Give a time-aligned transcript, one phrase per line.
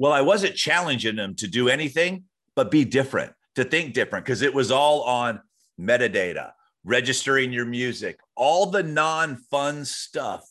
[0.00, 2.24] Well, I wasn't challenging them to do anything
[2.56, 5.42] but be different, to think different, because it was all on
[5.78, 6.52] metadata,
[6.84, 10.48] registering your music, all the non fun stuff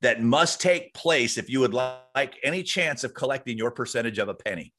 [0.00, 4.28] that must take place if you would like any chance of collecting your percentage of
[4.28, 4.72] a penny.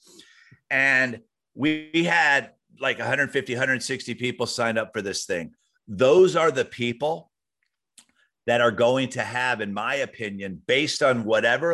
[0.69, 1.21] And
[1.55, 2.51] we had
[2.81, 5.53] like 150, 160 people signed up for this thing.
[5.87, 7.31] Those are the people
[8.47, 11.73] that are going to have, in my opinion, based on whatever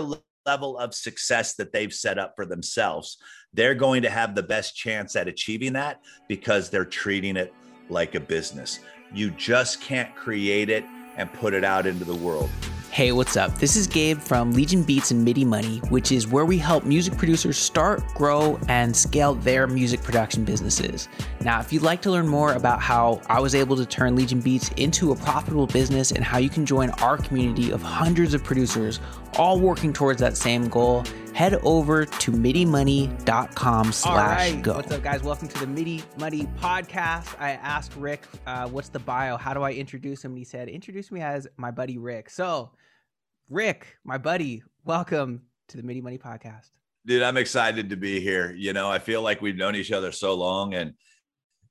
[0.50, 3.18] level of success that they've set up for themselves,
[3.54, 7.54] they're going to have the best chance at achieving that because they're treating it
[7.88, 8.80] like a business.
[9.14, 10.84] You just can't create it
[11.18, 12.50] and put it out into the world.
[12.92, 13.56] Hey, what's up?
[13.60, 17.16] This is Gabe from Legion Beats and MIDI Money, which is where we help music
[17.18, 21.08] producers start, grow, and scale their music production businesses.
[21.42, 24.42] Now, if you'd like to learn more about how I was able to turn Legion
[24.42, 28.44] Beats into a profitable business and how you can join our community of hundreds of
[28.44, 29.00] producers
[29.38, 34.76] all working towards that same goal, head over to midimoney.com slash go.
[34.76, 35.24] What's up, guys?
[35.24, 37.40] Welcome to the MIDI Money podcast.
[37.40, 39.38] I asked Rick, uh, what's the bio?
[39.38, 40.32] How do I introduce him?
[40.32, 42.30] And he said, introduce me as my buddy Rick.
[42.30, 42.72] So,
[43.50, 46.72] Rick, my buddy, welcome to the MIDI Money podcast.
[47.06, 48.54] Dude, I'm excited to be here.
[48.54, 50.94] You know, I feel like we've known each other so long and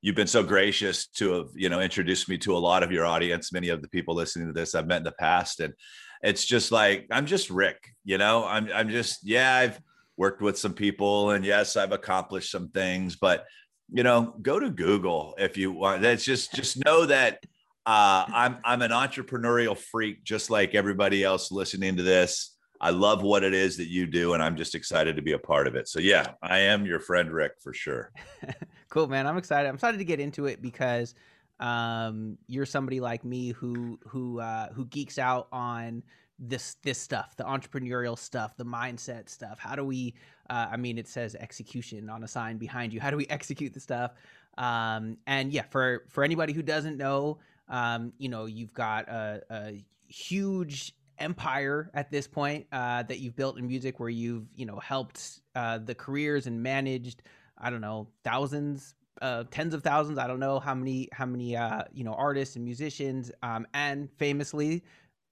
[0.00, 3.05] you've been so gracious to have, you know, introduced me to a lot of your
[3.05, 3.53] audience.
[3.53, 5.61] Many of the people listening to this I've met in the past.
[5.61, 5.75] And
[6.23, 8.45] it's just like i'm just rick you know?
[8.45, 9.81] I'm i'm just yeah i've
[10.17, 13.47] worked with some people and yes i've accomplished some things but
[13.93, 16.03] you know go to google if you want.
[16.03, 17.41] That's just just know that
[17.87, 22.55] uh, i'm i'm an entrepreneurial freak just like everybody else listening to this.
[22.81, 25.39] I love what it is that you do and i'm just excited to be a
[25.39, 25.89] part of it.
[25.89, 28.13] So yeah i am your friend rick for sure.
[28.91, 29.27] Cool man.
[29.27, 29.69] I'm excited.
[29.69, 31.15] I'm excited to get into it because
[31.61, 36.03] um, you're somebody like me who who uh, who geeks out on
[36.39, 39.59] this this stuff, the entrepreneurial stuff, the mindset stuff.
[39.59, 40.15] How do we?
[40.48, 43.00] Uh, I mean, it says execution on a sign behind you.
[43.00, 44.12] How do we execute the stuff?
[44.56, 49.43] Um, and yeah, for for anybody who doesn't know, um, you know, you've got a,
[49.50, 54.66] a huge empire at this point uh, that you've built in music, where you've you
[54.66, 57.22] know helped uh, the careers and managed.
[57.60, 60.19] I don't know thousands, uh, tens of thousands.
[60.19, 64.09] I don't know how many how many uh, you know artists and musicians, um, and
[64.19, 64.84] famously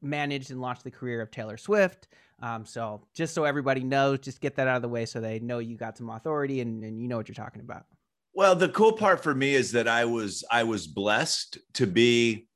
[0.03, 2.09] managed and launched the career of Taylor Swift.
[2.43, 5.39] Um, so just so everybody knows, just get that out of the way so they
[5.39, 7.87] know you got some authority and, and you know what you're talking about.
[8.35, 12.47] Well, the cool part for me is that I was I was blessed to be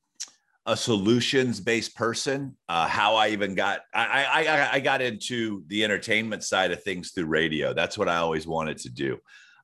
[0.66, 2.56] a solutions based person.
[2.68, 7.12] Uh, how I even got I, I I got into the entertainment side of things
[7.12, 7.72] through radio.
[7.72, 9.18] That's what I always wanted to do.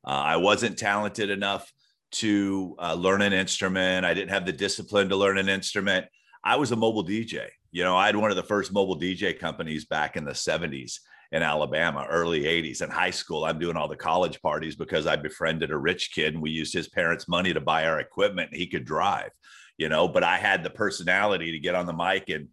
[0.06, 1.72] Uh, I wasn't talented enough
[2.12, 4.06] to uh, learn an instrument.
[4.06, 6.06] I didn't have the discipline to learn an instrument.
[6.44, 7.48] I was a mobile DJ.
[7.72, 11.00] You know, I had one of the first mobile DJ companies back in the 70s
[11.32, 12.82] in Alabama, early 80s.
[12.82, 16.34] In high school, I'm doing all the college parties because I befriended a rich kid
[16.34, 19.30] and we used his parents' money to buy our equipment and he could drive,
[19.76, 22.48] you know, but I had the personality to get on the mic and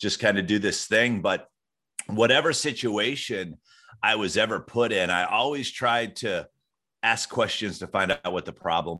[0.00, 1.22] just kind of do this thing.
[1.22, 1.48] But
[2.08, 3.56] whatever situation
[4.02, 6.48] I was ever put in, I always tried to
[7.06, 8.98] ask questions to find out what the problem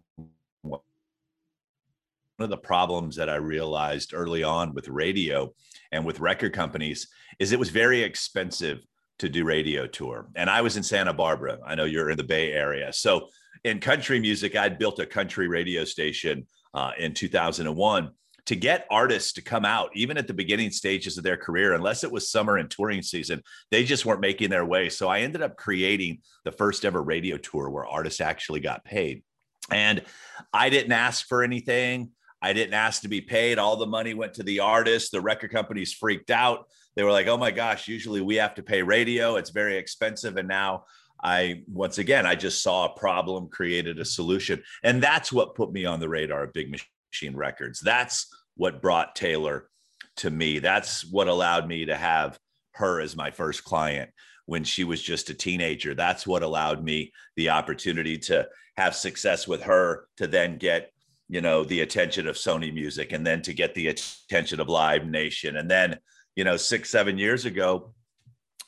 [0.62, 0.80] was.
[2.36, 5.52] One of the problems that I realized early on with radio
[5.90, 7.08] and with record companies
[7.40, 8.78] is it was very expensive
[9.18, 10.28] to do radio tour.
[10.36, 11.58] And I was in Santa Barbara.
[11.66, 12.92] I know you're in the Bay Area.
[12.92, 13.28] So
[13.64, 18.10] in country music, I'd built a country radio station uh, in 2001
[18.46, 22.04] to get artists to come out, even at the beginning stages of their career, unless
[22.04, 24.88] it was summer and touring season, they just weren't making their way.
[24.88, 29.24] So I ended up creating the first ever radio tour where artists actually got paid.
[29.70, 30.02] And
[30.52, 32.10] I didn't ask for anything.
[32.40, 33.58] I didn't ask to be paid.
[33.58, 35.10] All the money went to the artists.
[35.10, 36.66] The record companies freaked out.
[36.94, 39.36] They were like, oh my gosh, usually we have to pay radio.
[39.36, 40.36] It's very expensive.
[40.36, 40.84] And now
[41.22, 44.62] I, once again, I just saw a problem, created a solution.
[44.84, 46.86] And that's what put me on the radar of Big Machine
[47.34, 47.80] Records.
[47.80, 49.68] That's what brought Taylor
[50.18, 50.58] to me.
[50.58, 52.38] That's what allowed me to have
[52.72, 54.10] her as my first client
[54.46, 55.94] when she was just a teenager.
[55.94, 60.92] That's what allowed me the opportunity to have success with her to then get
[61.28, 65.06] you know the attention of Sony Music and then to get the attention of Live
[65.06, 65.98] Nation and then
[66.36, 67.92] you know 6 7 years ago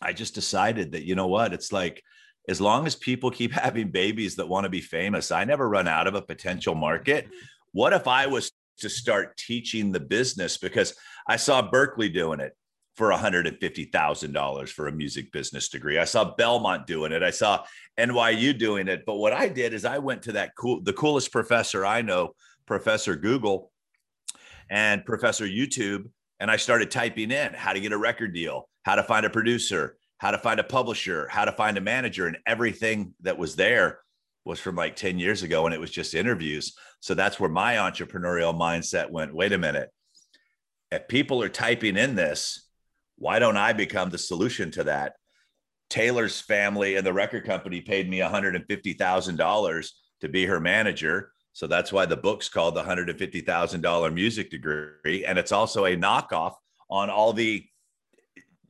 [0.00, 2.02] I just decided that you know what it's like
[2.48, 5.86] as long as people keep having babies that want to be famous I never run
[5.86, 7.28] out of a potential market
[7.72, 10.94] what if I was to start teaching the business because
[11.26, 12.56] I saw Berkeley doing it
[12.94, 15.98] for $150,000 for a music business degree.
[15.98, 17.22] I saw Belmont doing it.
[17.22, 17.64] I saw
[17.96, 19.04] NYU doing it.
[19.06, 22.34] But what I did is I went to that cool, the coolest professor I know,
[22.66, 23.70] Professor Google
[24.68, 26.10] and Professor YouTube,
[26.40, 29.30] and I started typing in how to get a record deal, how to find a
[29.30, 33.54] producer, how to find a publisher, how to find a manager, and everything that was
[33.54, 34.00] there
[34.48, 36.74] was from like 10 years ago and it was just interviews.
[37.00, 39.34] So that's where my entrepreneurial mindset went.
[39.34, 39.90] Wait a minute.
[40.90, 42.66] If people are typing in this,
[43.16, 45.16] why don't I become the solution to that?
[45.90, 49.88] Taylor's family and the record company paid me $150,000
[50.22, 51.32] to be her manager.
[51.52, 55.26] So that's why the book's called the $150,000 music degree.
[55.26, 56.54] And it's also a knockoff
[56.90, 57.66] on all the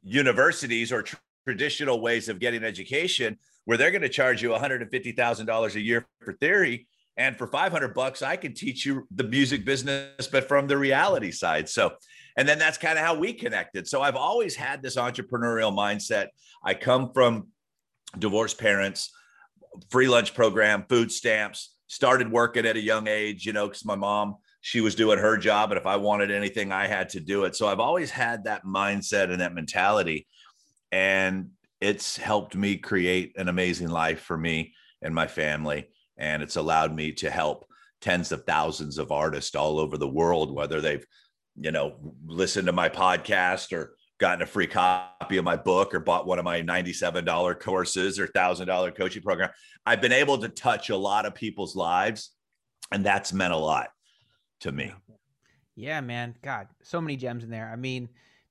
[0.03, 1.17] universities or tr-
[1.47, 3.39] traditional ways of getting education
[3.69, 6.89] where they're going to charge you $150,000 a year for theory.
[7.19, 11.31] And for 500 bucks, I can teach you the music business, but from the reality
[11.31, 11.69] side.
[11.69, 11.91] So,
[12.39, 13.87] and then that's kind of how we connected.
[13.87, 16.29] So I've always had this entrepreneurial mindset.
[16.65, 17.49] I come from
[18.19, 19.11] divorced parents,
[19.91, 23.97] free lunch program, food stamps, started working at a young age, you know, because my
[23.97, 25.73] mom, she was doing her job.
[25.73, 27.55] And if I wanted anything, I had to do it.
[27.55, 30.27] So I've always had that mindset and that mentality.
[30.91, 35.89] And it's helped me create an amazing life for me and my family.
[36.17, 37.67] And it's allowed me to help
[38.01, 41.05] tens of thousands of artists all over the world, whether they've,
[41.57, 41.97] you know,
[42.27, 46.39] listened to my podcast or gotten a free copy of my book or bought one
[46.39, 49.51] of my $97 courses or $1,000 coaching program.
[49.87, 52.31] I've been able to touch a lot of people's lives,
[52.91, 53.91] and that's meant a lot
[54.61, 54.93] to me.
[55.77, 56.35] Yeah, man.
[56.43, 57.71] God, so many gems in there.
[57.73, 58.09] I mean,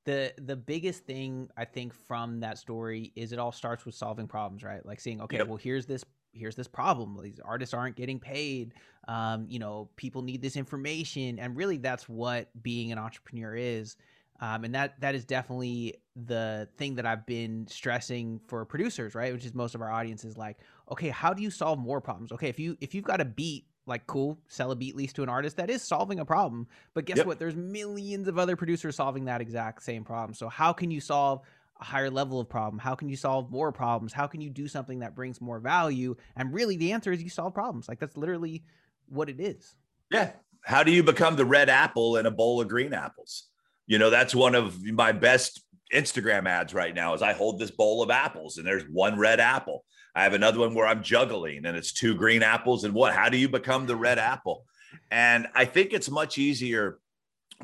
[0.08, 4.26] the the biggest thing I think from that story is it all starts with solving
[4.26, 4.84] problems, right?
[4.86, 5.48] Like seeing, okay, yep.
[5.48, 7.20] well, here's this here's this problem.
[7.22, 8.74] These artists aren't getting paid.
[9.10, 13.98] Um, you know, people need this information, and really, that's what being an entrepreneur is.
[14.40, 19.34] Um, and that that is definitely the thing that I've been stressing for producers, right?
[19.34, 22.32] Which is most of our audience is like, okay, how do you solve more problems?
[22.32, 25.24] Okay, if you if you've got a beat like cool sell a beat lease to
[25.24, 27.28] an artist that is solving a problem but guess yep.
[27.28, 27.40] what?
[27.40, 30.34] There's millions of other producers solving that exact same problem.
[30.34, 31.42] So how can you solve
[31.80, 32.80] a higher level of problem?
[32.80, 34.14] How can you solve more problems?
[34.14, 36.16] How can you do something that brings more value?
[36.36, 37.88] And really the answer is you solve problems.
[37.88, 38.64] Like that's literally
[39.10, 39.76] what it is.
[40.12, 40.32] Yeah.
[40.64, 43.44] How do you become the red apple in a bowl of green apples?
[43.86, 45.62] You know that's one of my best
[45.94, 49.40] instagram ads right now is i hold this bowl of apples and there's one red
[49.40, 49.86] apple
[50.18, 53.14] I have another one where I'm juggling and it's two green apples and what?
[53.14, 54.66] How do you become the red apple?
[55.12, 56.98] And I think it's much easier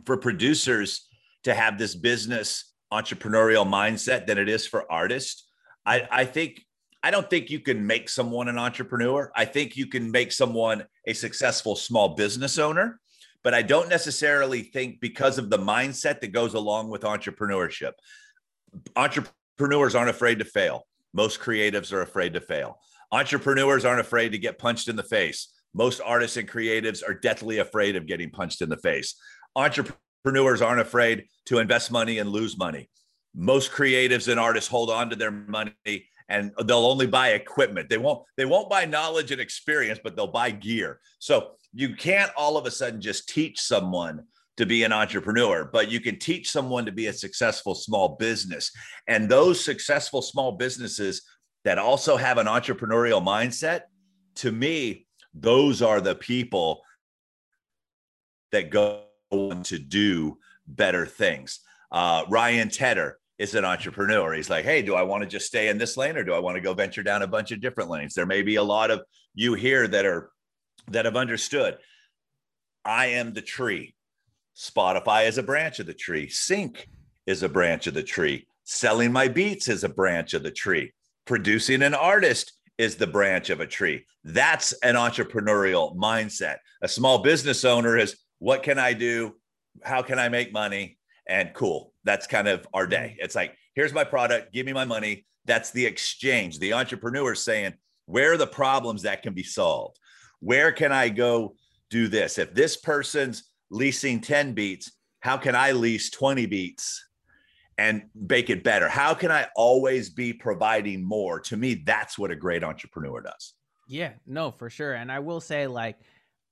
[0.06, 1.08] for producers
[1.46, 5.48] to have this business entrepreneurial mindset than it is for artists.
[5.84, 6.64] I, I think
[7.02, 9.32] I don't think you can make someone an entrepreneur.
[9.36, 13.00] I think you can make someone a successful small business owner,
[13.44, 17.94] but I don't necessarily think because of the mindset that goes along with entrepreneurship.
[18.96, 20.86] Entrepreneurs aren't afraid to fail.
[21.14, 22.80] Most creatives are afraid to fail.
[23.12, 25.54] Entrepreneurs aren't afraid to get punched in the face.
[25.74, 29.16] Most artists and creatives are deathly afraid of getting punched in the face.
[29.56, 32.90] Entrepreneurs aren't afraid to invest money and lose money.
[33.36, 37.90] Most creatives and artists hold on to their money and they'll only buy equipment.
[37.90, 41.00] They won't they won't buy knowledge and experience, but they'll buy gear.
[41.20, 44.24] So you can't all of a sudden just teach someone
[44.58, 48.72] to be an entrepreneur, but you can teach someone to be a successful small business.
[49.08, 51.24] And those successful small businesses
[51.64, 53.82] that also have an entrepreneurial mindset,
[54.36, 56.82] to me, those are the people
[58.52, 61.60] that go on to do better things.
[61.92, 64.34] Uh, Ryan Tedder is an entrepreneur.
[64.34, 66.40] He's like, hey, do I want to just stay in this lane or do I
[66.40, 68.14] want to go venture down a bunch of different lanes?
[68.14, 69.02] There may be a lot of
[69.34, 70.32] you here that are
[70.90, 71.78] that have understood.
[72.86, 73.93] I am the tree.
[74.56, 76.30] Spotify is a branch of the tree.
[76.30, 76.88] Sync
[77.26, 78.48] is a branch of the tree.
[78.64, 80.94] Selling my beats is a branch of the tree.
[81.26, 84.06] Producing an artist is the branch of a tree.
[84.24, 86.58] That's an entrepreneurial mindset.
[86.82, 89.36] A small business owner is what can I do?
[89.84, 90.98] How can I make money?
[91.28, 91.94] And cool.
[92.04, 93.16] That's kind of our day.
[93.16, 93.26] Mm-hmm.
[93.26, 95.26] It's like, here's my product, give me my money.
[95.46, 96.60] That's the exchange.
[96.60, 97.74] The entrepreneur is saying,
[98.06, 99.98] where are the problems that can be solved?
[100.40, 101.56] Where can I go
[101.90, 102.38] do this?
[102.38, 107.08] If this person's leasing 10 beats, how can I lease 20 beats
[107.78, 108.88] and make it better?
[108.88, 111.40] How can I always be providing more?
[111.42, 113.54] To me, that's what a great entrepreneur does.
[113.88, 114.94] Yeah, no, for sure.
[114.94, 115.98] And I will say, like,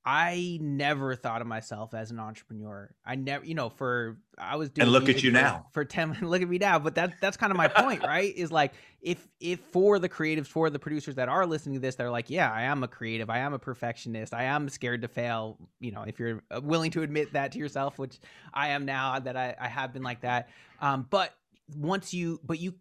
[0.03, 2.89] I never thought of myself as an entrepreneur.
[3.05, 5.85] I never, you know, for I was doing and look at you for, now for
[5.85, 6.17] ten.
[6.21, 6.79] Look at me now.
[6.79, 8.35] But that's that's kind of my point, right?
[8.35, 11.95] Is like if if for the creatives, for the producers that are listening to this,
[11.95, 15.07] they're like, yeah, I am a creative, I am a perfectionist, I am scared to
[15.07, 15.57] fail.
[15.79, 18.17] You know, if you're uh, willing to admit that to yourself, which
[18.53, 20.49] I am now, that I, I have been like that.
[20.79, 21.35] Um, but
[21.75, 22.73] once you, but you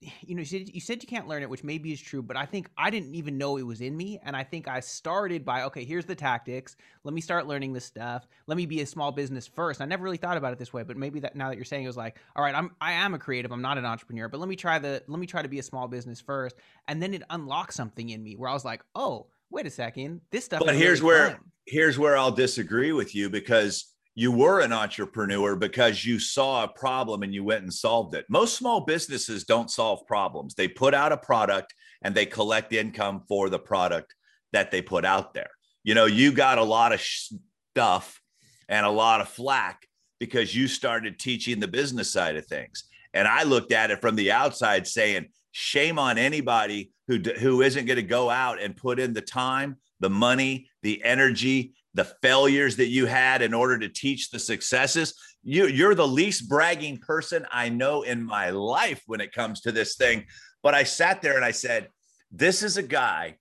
[0.00, 2.36] you know, you said, you said you can't learn it, which maybe is true, but
[2.36, 4.18] I think I didn't even know it was in me.
[4.22, 6.76] And I think I started by, okay, here's the tactics.
[7.04, 8.26] Let me start learning this stuff.
[8.46, 9.82] Let me be a small business first.
[9.82, 11.84] I never really thought about it this way, but maybe that now that you're saying
[11.84, 13.52] it was like, all right, I'm, I am a creative.
[13.52, 15.62] I'm not an entrepreneur, but let me try the, let me try to be a
[15.62, 16.56] small business first.
[16.88, 20.22] And then it unlocked something in me where I was like, oh, wait a second,
[20.30, 20.62] this stuff.
[20.64, 21.40] But here's really where, fun.
[21.66, 26.68] here's where I'll disagree with you because you were an entrepreneur because you saw a
[26.68, 28.26] problem and you went and solved it.
[28.28, 30.54] Most small businesses don't solve problems.
[30.54, 34.14] They put out a product and they collect income for the product
[34.52, 35.50] that they put out there.
[35.84, 38.20] You know, you got a lot of stuff
[38.68, 39.86] and a lot of flack
[40.18, 42.84] because you started teaching the business side of things.
[43.14, 47.86] And I looked at it from the outside saying, shame on anybody who who isn't
[47.86, 52.76] going to go out and put in the time, the money, the energy, the failures
[52.76, 55.14] that you had in order to teach the successes.
[55.42, 59.72] You, you're the least bragging person I know in my life when it comes to
[59.72, 60.26] this thing.
[60.62, 61.88] But I sat there and I said,
[62.30, 63.36] This is a guy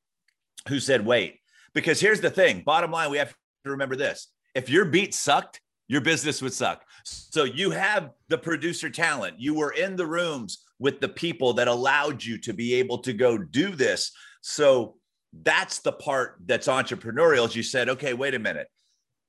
[0.67, 1.39] who said, Wait,
[1.73, 3.33] because here's the thing bottom line, we have
[3.65, 4.31] to remember this.
[4.55, 6.83] If your beat sucked, your business would suck.
[7.03, 9.39] So you have the producer talent.
[9.39, 13.13] You were in the rooms with the people that allowed you to be able to
[13.13, 14.11] go do this.
[14.41, 14.95] So
[15.33, 18.67] that's the part that's entrepreneurial As you said okay wait a minute.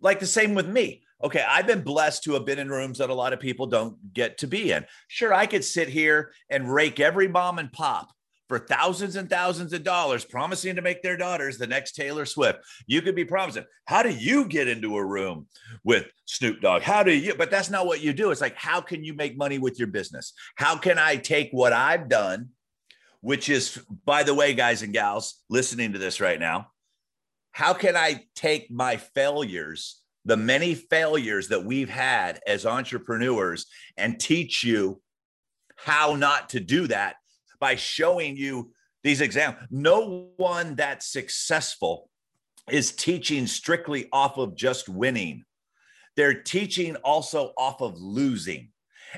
[0.00, 1.02] Like the same with me.
[1.22, 4.12] Okay i've been blessed to have been in rooms that a lot of people don't
[4.12, 4.84] get to be in.
[5.08, 8.10] Sure i could sit here and rake every mom and pop
[8.48, 12.58] for thousands and thousands of dollars promising to make their daughters the next taylor swift.
[12.88, 13.64] You could be promising.
[13.84, 15.46] How do you get into a room
[15.84, 16.82] with snoop dogg?
[16.82, 18.30] How do you but that's not what you do.
[18.30, 20.32] It's like how can you make money with your business?
[20.56, 22.48] How can i take what i've done
[23.20, 26.70] which is, by the way, guys and gals listening to this right now,
[27.52, 34.18] how can I take my failures, the many failures that we've had as entrepreneurs, and
[34.18, 35.02] teach you
[35.76, 37.16] how not to do that
[37.58, 38.72] by showing you
[39.02, 39.66] these examples?
[39.70, 42.08] No one that's successful
[42.70, 45.44] is teaching strictly off of just winning.
[46.16, 48.70] They're teaching also off of losing.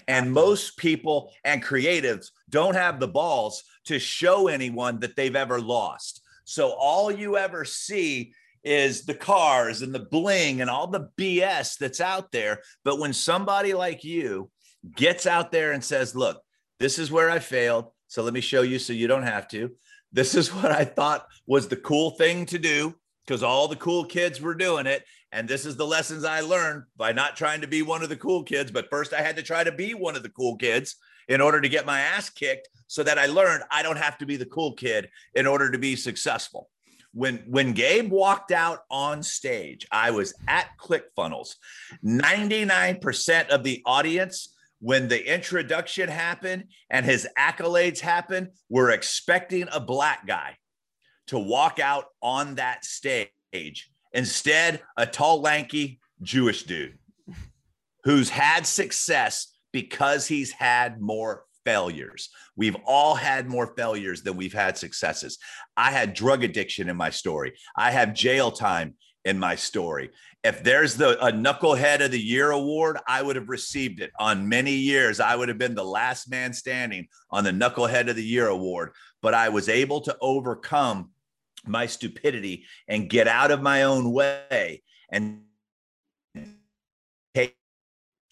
[0.09, 5.61] And most people and creatives don't have the balls to show anyone that they've ever
[5.61, 6.23] lost.
[6.45, 8.35] So all you ever see
[8.65, 12.61] is the cars and the bling and all the BS that's out there.
[12.85, 14.51] But when somebody like you
[14.95, 16.41] gets out there and says, Look,
[16.79, 17.87] this is where I failed.
[18.09, 19.71] So let me show you so you don't have to.
[20.13, 22.95] This is what I thought was the cool thing to do
[23.27, 25.05] because all the cool kids were doing it.
[25.31, 28.17] And this is the lessons I learned by not trying to be one of the
[28.17, 28.71] cool kids.
[28.71, 30.97] But first, I had to try to be one of the cool kids
[31.29, 34.27] in order to get my ass kicked so that I learned I don't have to
[34.27, 36.69] be the cool kid in order to be successful.
[37.15, 41.55] When, when Gabe walked out on stage, I was at ClickFunnels.
[42.05, 49.81] 99% of the audience, when the introduction happened and his accolades happened, were expecting a
[49.81, 50.59] black guy
[51.29, 53.33] to walk out on that stage
[54.13, 56.99] Instead, a tall, lanky Jewish dude
[58.05, 62.31] who's had success because he's had more failures.
[62.57, 65.39] We've all had more failures than we've had successes.
[65.77, 67.55] I had drug addiction in my story.
[67.77, 70.11] I have jail time in my story.
[70.43, 74.49] If there's the a knucklehead of the year award, I would have received it on
[74.49, 75.21] many years.
[75.21, 78.93] I would have been the last man standing on the knucklehead of the year award,
[79.21, 81.11] but I was able to overcome
[81.65, 85.43] my stupidity and get out of my own way and
[87.35, 87.57] take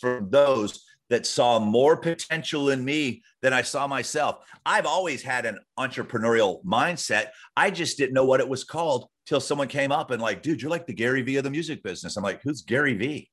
[0.01, 4.39] from those that saw more potential in me than I saw myself.
[4.65, 7.27] I've always had an entrepreneurial mindset.
[7.57, 10.63] I just didn't know what it was called till someone came up and like, dude,
[10.63, 12.17] you're like the Gary Vee of the music business.
[12.17, 13.29] I'm like, who's Gary Vee?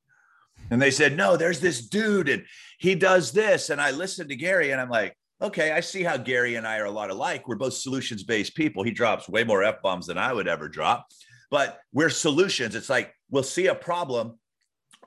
[0.72, 2.44] And they said, no, there's this dude and
[2.80, 3.70] he does this.
[3.70, 6.80] And I listened to Gary and I'm like, okay, I see how Gary and I
[6.80, 7.48] are a lot alike.
[7.48, 8.84] We're both solutions based people.
[8.84, 11.08] He drops way more F bombs than I would ever drop,
[11.52, 12.76] but we're solutions.
[12.76, 14.40] It's like we'll see a problem,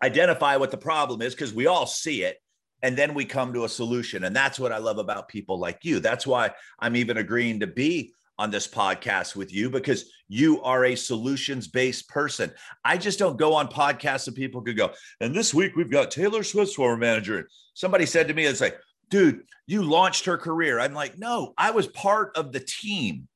[0.03, 2.37] identify what the problem is because we all see it.
[2.83, 4.25] And then we come to a solution.
[4.25, 6.01] And that's what I love about people like you.
[6.01, 10.87] That's why I'm even agreeing to be on this podcast with you because you are
[10.87, 12.51] a solutions based person.
[12.83, 16.11] I just don't go on podcasts and people could go, and this week we've got
[16.11, 17.51] Taylor Swift's former manager.
[17.75, 18.79] Somebody said to me, it's like,
[19.11, 20.81] dude, you launched her career.
[20.81, 23.29] I'm like, no, I was part of the team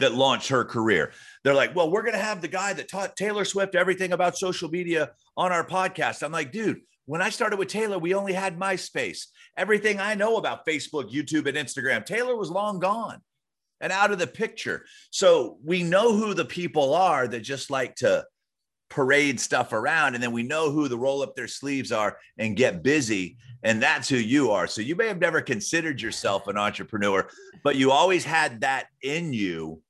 [0.00, 1.12] that launched her career.
[1.44, 4.36] They're like, well, we're going to have the guy that taught Taylor Swift everything about
[4.36, 6.22] social media on our podcast.
[6.24, 9.28] I'm like, dude, when I started with Taylor, we only had MySpace.
[9.56, 13.22] Everything I know about Facebook, YouTube, and Instagram, Taylor was long gone
[13.80, 14.84] and out of the picture.
[15.10, 18.26] So we know who the people are that just like to
[18.90, 22.56] parade stuff around and then we know who the roll up their sleeves are and
[22.56, 26.56] get busy and that's who you are so you may have never considered yourself an
[26.56, 27.28] entrepreneur
[27.62, 29.82] but you always had that in you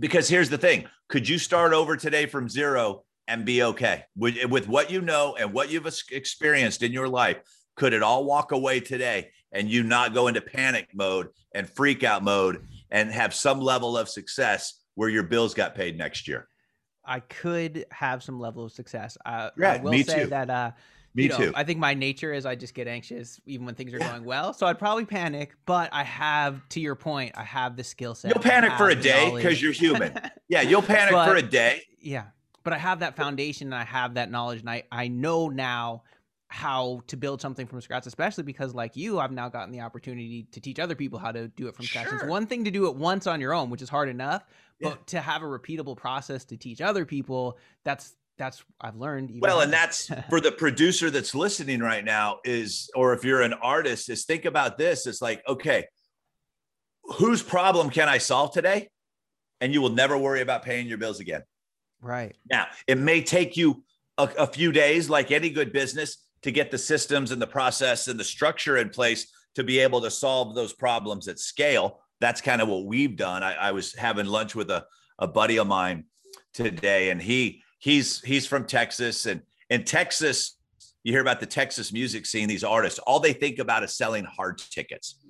[0.00, 4.44] because here's the thing could you start over today from zero and be okay with,
[4.46, 7.38] with what you know and what you've experienced in your life
[7.76, 12.02] could it all walk away today and you not go into panic mode and freak
[12.02, 16.48] out mode and have some level of success where your bills got paid next year
[17.08, 19.16] I could have some level of success.
[19.24, 20.26] Uh, yeah, I will me say too.
[20.26, 20.72] that uh,
[21.14, 21.52] me you know, too.
[21.54, 24.52] I think my nature is I just get anxious even when things are going well.
[24.52, 28.34] So I'd probably panic, but I have, to your point, I have the skill set.
[28.34, 30.18] You'll panic for a day because you're human.
[30.48, 31.82] yeah, you'll panic but, for a day.
[31.98, 32.24] Yeah,
[32.64, 36.02] but I have that foundation and I have that knowledge, and I I know now
[36.50, 40.46] how to build something from scratch, especially because, like you, I've now gotten the opportunity
[40.52, 42.02] to teach other people how to do it from sure.
[42.02, 42.14] scratch.
[42.14, 44.46] It's one thing to do it once on your own, which is hard enough,
[44.80, 44.94] but Yeah.
[45.06, 49.30] to have a repeatable process to teach other people, that's that's I've learned.
[49.30, 53.42] even Well, and that's for the producer that's listening right now is, or if you're
[53.42, 55.06] an artist, is think about this.
[55.06, 55.84] It's like, okay,
[57.02, 58.88] whose problem can I solve today?
[59.60, 61.42] And you will never worry about paying your bills again.
[62.00, 62.36] Right.
[62.50, 63.82] Now, it may take you
[64.16, 68.08] a, a few days, like any good business, to get the systems and the process
[68.08, 72.00] and the structure in place to be able to solve those problems at scale.
[72.20, 73.42] That's kind of what we've done.
[73.42, 74.84] I, I was having lunch with a,
[75.18, 76.04] a buddy of mine
[76.52, 80.56] today, and he he's he's from Texas, and in Texas,
[81.02, 82.48] you hear about the Texas music scene.
[82.48, 85.20] These artists, all they think about is selling hard tickets.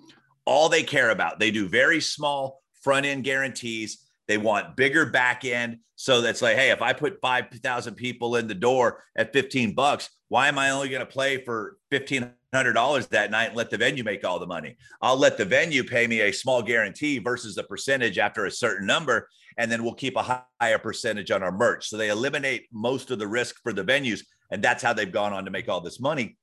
[0.45, 1.39] All they care about.
[1.39, 4.08] They do very small front end guarantees.
[4.29, 5.79] They want bigger back end.
[5.97, 10.11] So that's like, hey, if I put 5,000 people in the door at 15 bucks,
[10.29, 14.05] why am I only going to play for $1,500 that night and let the venue
[14.05, 14.77] make all the money?
[15.01, 18.87] I'll let the venue pay me a small guarantee versus a percentage after a certain
[18.87, 19.29] number.
[19.57, 21.89] And then we'll keep a higher percentage on our merch.
[21.89, 24.21] So they eliminate most of the risk for the venues.
[24.51, 26.37] And that's how they've gone on to make all this money.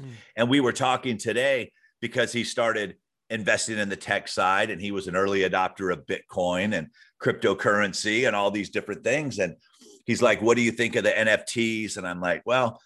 [0.00, 0.12] Mm.
[0.36, 2.96] And we were talking today because he started
[3.30, 6.88] investing in the tech side and he was an early adopter of Bitcoin and
[7.22, 9.38] cryptocurrency and all these different things.
[9.38, 9.56] And
[10.04, 11.96] he's like, What do you think of the NFTs?
[11.96, 12.80] And I'm like, Well,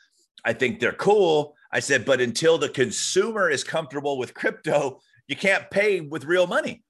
[0.44, 1.54] I think they're cool.
[1.72, 6.46] I said, But until the consumer is comfortable with crypto, you can't pay with real
[6.46, 6.82] money.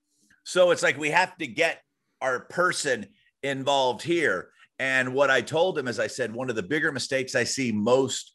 [0.44, 1.82] So it's like we have to get
[2.20, 3.06] our person
[3.42, 4.50] involved here.
[4.78, 7.70] And what I told him is, I said, one of the bigger mistakes I see
[7.70, 8.34] most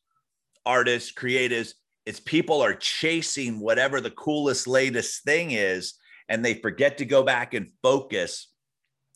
[0.65, 1.73] artists, creatives,
[2.05, 5.95] is people are chasing whatever the coolest, latest thing is,
[6.29, 8.47] and they forget to go back and focus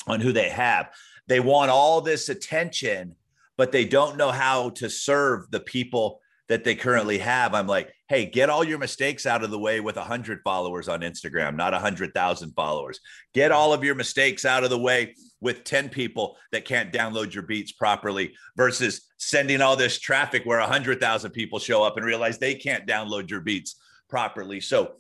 [0.08, 0.90] on who they have.
[1.28, 3.16] They want all this attention,
[3.58, 7.54] but they don't know how to serve the people that they currently have.
[7.54, 11.02] I'm like, hey, get all your mistakes out of the way with 100 followers on
[11.02, 13.00] Instagram, not 100,000 followers.
[13.36, 17.34] Get all of your mistakes out of the way with 10 people that can't download
[17.34, 22.38] your beats properly versus sending all this traffic where 100,000 people show up and realize
[22.38, 23.76] they can't download your beats
[24.10, 24.60] properly.
[24.60, 24.96] So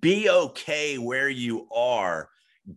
[0.00, 2.28] be okay where you are,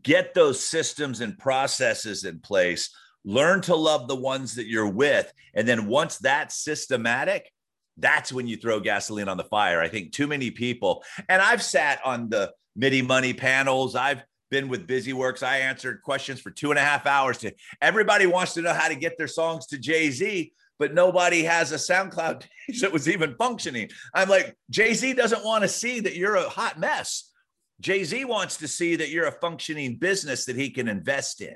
[0.03, 5.31] get those systems and processes in place, learn to love the ones that you're with.
[5.53, 7.51] And then once that's systematic,
[7.97, 9.81] that's when you throw gasoline on the fire.
[9.81, 13.95] I think too many people, and I've sat on the MIDI money panels.
[13.95, 15.43] I've been with Busy Works.
[15.43, 17.37] I answered questions for two and a half hours.
[17.39, 21.43] To everybody wants to know how to get their songs to Jay Z, but nobody
[21.43, 23.89] has a SoundCloud page that was even functioning.
[24.13, 27.31] I'm like, Jay Z doesn't want to see that you're a hot mess.
[27.79, 31.55] Jay Z wants to see that you're a functioning business that he can invest in.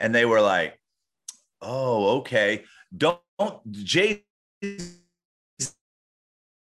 [0.00, 0.78] And they were like,
[1.62, 2.64] oh, okay.
[2.96, 4.24] Don't, don't Jay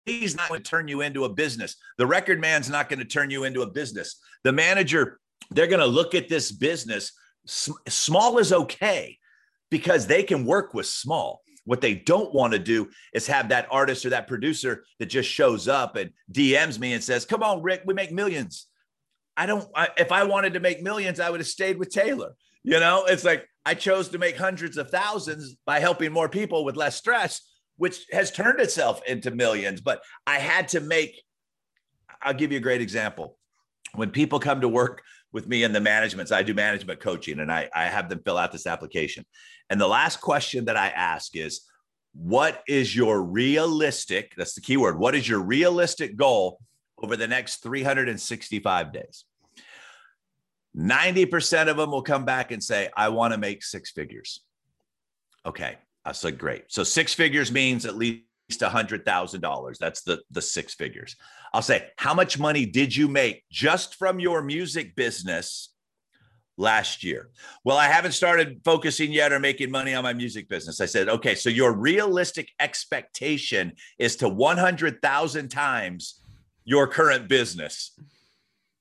[0.06, 1.76] He's not going to turn you into a business.
[1.96, 4.20] The record man's not going to turn you into a business.
[4.42, 5.18] The manager,
[5.50, 7.12] they're going to look at this business.
[7.46, 9.18] Small is okay
[9.70, 11.42] because they can work with small.
[11.64, 15.30] What they don't want to do is have that artist or that producer that just
[15.30, 18.66] shows up and DMs me and says, Come on, Rick, we make millions.
[19.36, 22.34] I don't, I, if I wanted to make millions, I would have stayed with Taylor.
[22.62, 26.64] You know, it's like I chose to make hundreds of thousands by helping more people
[26.64, 27.40] with less stress
[27.76, 29.80] which has turned itself into millions.
[29.80, 31.20] But I had to make,
[32.22, 33.38] I'll give you a great example.
[33.94, 35.02] When people come to work
[35.34, 38.38] with me in the managements, I do management coaching and I, I have them fill
[38.38, 39.26] out this application.
[39.68, 41.68] And the last question that I ask is,
[42.14, 46.60] what is your realistic, that's the key word, what is your realistic goal
[47.02, 49.24] over the next 365 days?
[50.76, 54.40] 90% of them will come back and say, I want to make six figures.
[55.44, 55.76] Okay.
[56.04, 56.64] I said, great.
[56.68, 59.78] So six figures means at least thousand dollars.
[59.78, 61.16] That's the the six figures.
[61.52, 65.74] I'll say, how much money did you make just from your music business
[66.56, 67.30] last year.
[67.64, 70.80] Well, I haven't started focusing yet or making money on my music business.
[70.80, 76.20] I said, okay, so your realistic expectation is to 100,000 times
[76.64, 77.98] your current business.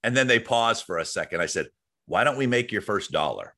[0.03, 1.41] And then they paused for a second.
[1.41, 1.67] I said,
[2.05, 3.55] why don't we make your first dollar?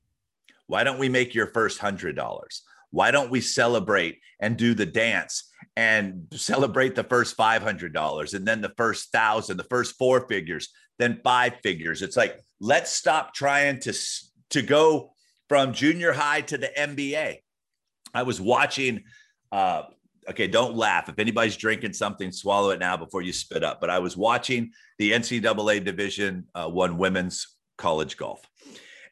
[0.67, 2.63] Why don't we make your first hundred dollars?
[2.91, 8.61] Why don't we celebrate and do the dance and celebrate the first $500 and then
[8.61, 12.01] the first thousand, the first four figures, then five figures?
[12.01, 13.93] It's like, let's stop trying to,
[14.51, 15.13] to go
[15.49, 17.37] from junior high to the NBA.
[18.13, 19.03] I was watching,
[19.51, 19.83] uh,
[20.29, 21.09] okay, don't laugh.
[21.09, 23.81] If anybody's drinking something, swallow it now before you spit up.
[23.81, 28.41] But I was watching the NCAA Division uh, One women's college golf.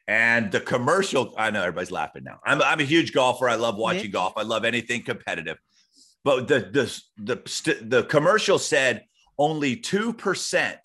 [0.06, 2.38] And the commercial, I know everybody's laughing now.
[2.44, 3.48] I'm, I'm a huge golfer.
[3.48, 4.34] I love watching golf.
[4.36, 5.56] I love anything competitive.
[6.24, 7.02] But the the
[7.34, 9.04] the the commercial said
[9.38, 10.80] only two percent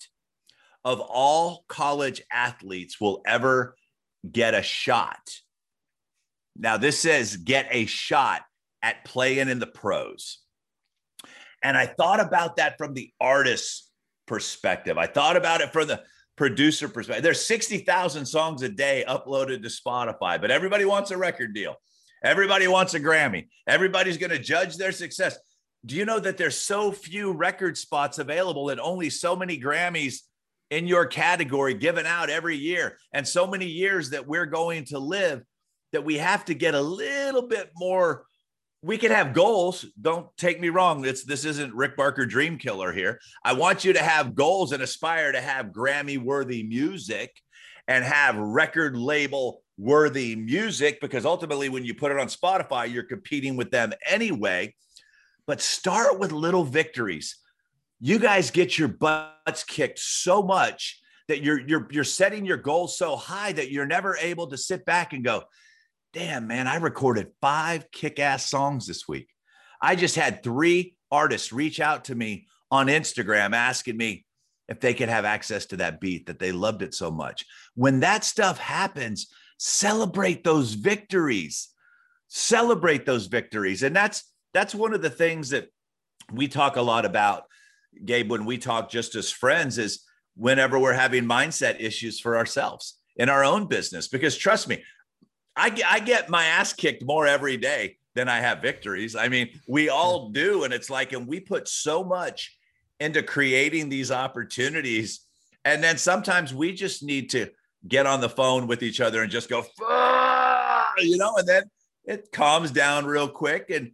[0.84, 3.74] of all college athletes will ever
[4.30, 5.30] get a shot.
[6.56, 8.42] Now this says get a shot
[8.82, 10.38] at playing in the pros.
[11.62, 13.90] And I thought about that from the artist's
[14.26, 14.96] perspective.
[14.96, 16.02] I thought about it from the
[16.36, 17.22] producer perspective.
[17.22, 21.76] There's 60,000 songs a day uploaded to Spotify, but everybody wants a record deal.
[22.22, 23.48] Everybody wants a Grammy.
[23.66, 25.38] Everybody's going to judge their success.
[25.86, 30.18] Do you know that there's so few record spots available and only so many Grammys
[30.70, 34.98] in your category given out every year and so many years that we're going to
[34.98, 35.42] live
[35.92, 38.24] that we have to get a little bit more
[38.82, 39.84] we can have goals.
[40.00, 41.04] Don't take me wrong.
[41.04, 43.20] It's this isn't Rick Barker Dream Killer here.
[43.44, 47.30] I want you to have goals and aspire to have Grammy worthy music
[47.86, 53.02] and have record label worthy music because ultimately when you put it on Spotify, you're
[53.02, 54.74] competing with them anyway.
[55.46, 57.36] But start with little victories.
[57.98, 62.98] You guys get your butts kicked so much that you're you're you're setting your goals
[62.98, 65.42] so high that you're never able to sit back and go,
[66.12, 69.28] damn, man, I recorded five kick ass songs this week.
[69.80, 74.26] I just had three artists reach out to me on Instagram asking me
[74.68, 77.44] if they could have access to that beat, that they loved it so much.
[77.74, 79.26] When that stuff happens,
[79.62, 81.68] celebrate those victories.
[82.28, 83.82] Celebrate those victories.
[83.82, 85.68] And that's that's one of the things that
[86.32, 87.44] we talk a lot about,
[88.04, 90.02] Gabe, when we talk just as friends, is
[90.34, 94.08] whenever we're having mindset issues for ourselves in our own business.
[94.08, 94.82] Because trust me,
[95.54, 99.14] I, I get my ass kicked more every day than I have victories.
[99.14, 100.64] I mean, we all do.
[100.64, 102.56] And it's like, and we put so much
[102.98, 105.20] into creating these opportunities.
[105.64, 107.50] And then sometimes we just need to
[107.86, 109.64] get on the phone with each other and just go,
[110.98, 111.62] you know, and then
[112.04, 113.92] it calms down real quick and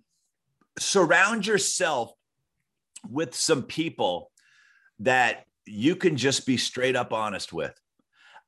[0.79, 2.13] surround yourself
[3.09, 4.31] with some people
[5.01, 7.79] that you can just be straight up honest with.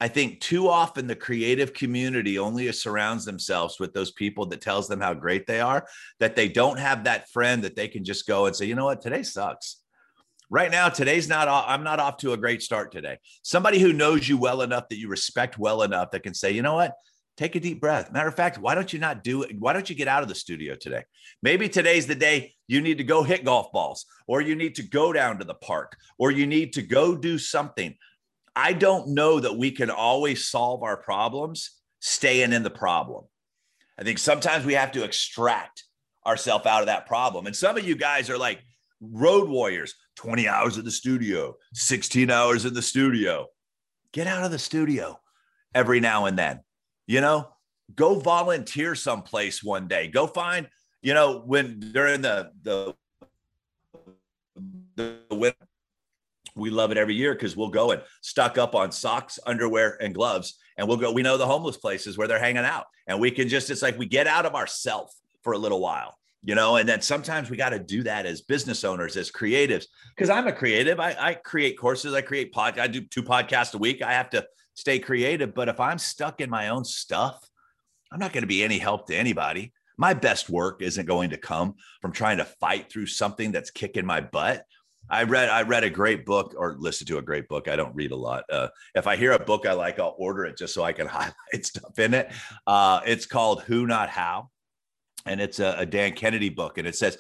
[0.01, 4.87] I think too often the creative community only surrounds themselves with those people that tells
[4.87, 5.88] them how great they are,
[6.20, 8.85] that they don't have that friend that they can just go and say, you know
[8.85, 9.79] what, today sucks.
[10.51, 13.19] Right now, today's not, I'm not off to a great start today.
[13.43, 16.63] Somebody who knows you well enough that you respect well enough that can say, you
[16.63, 16.95] know what,
[17.37, 18.11] take a deep breath.
[18.13, 19.59] Matter of fact, why don't you not do it?
[19.59, 21.05] Why don't you get out of the studio today?
[21.43, 24.83] Maybe today's the day you need to go hit golf balls, or you need to
[24.83, 27.95] go down to the park, or you need to go do something.
[28.57, 33.27] I don't know that we can always solve our problems staying in the problem.
[34.01, 35.85] I think sometimes we have to extract
[36.27, 37.47] ourselves out of that problem.
[37.47, 38.61] And some of you guys are like
[39.01, 43.47] road warriors 20 hours in the studio, 16 hours in the studio.
[44.13, 45.19] Get out of the studio
[45.75, 46.61] every now and then.
[47.07, 47.49] You know,
[47.95, 50.09] go volunteer someplace one day.
[50.09, 50.69] Go find,
[51.03, 52.95] you know, when during the the
[54.97, 55.69] the winter
[56.59, 60.15] we love it every year because we'll go and stock up on socks, underwear, and
[60.15, 60.59] gloves.
[60.77, 62.87] And we'll go, we know the homeless places where they're hanging out.
[63.07, 66.17] And we can just, it's like we get out of ourself for a little while,
[66.42, 69.87] you know, and then sometimes we got to do that as business owners, as creatives.
[70.16, 71.01] Cause I'm a creative.
[71.01, 74.03] I, I create courses, I create pod, I do two podcasts a week.
[74.03, 75.55] I have to stay creative.
[75.55, 77.38] But if I'm stuck in my own stuff,
[78.12, 79.72] I'm not going to be any help to anybody.
[79.96, 84.07] My best work isn't going to come from trying to fight through something that's kicking
[84.07, 84.64] my butt
[85.11, 87.68] I read I read a great book or listened to a great book.
[87.68, 88.44] I don't read a lot.
[88.51, 91.07] Uh, if I hear a book I like, I'll order it just so I can
[91.07, 92.31] highlight stuff in it.
[92.66, 94.51] Uh, it's called Who Not How,
[95.29, 97.19] and it's a, a Dan Kennedy book, and it says,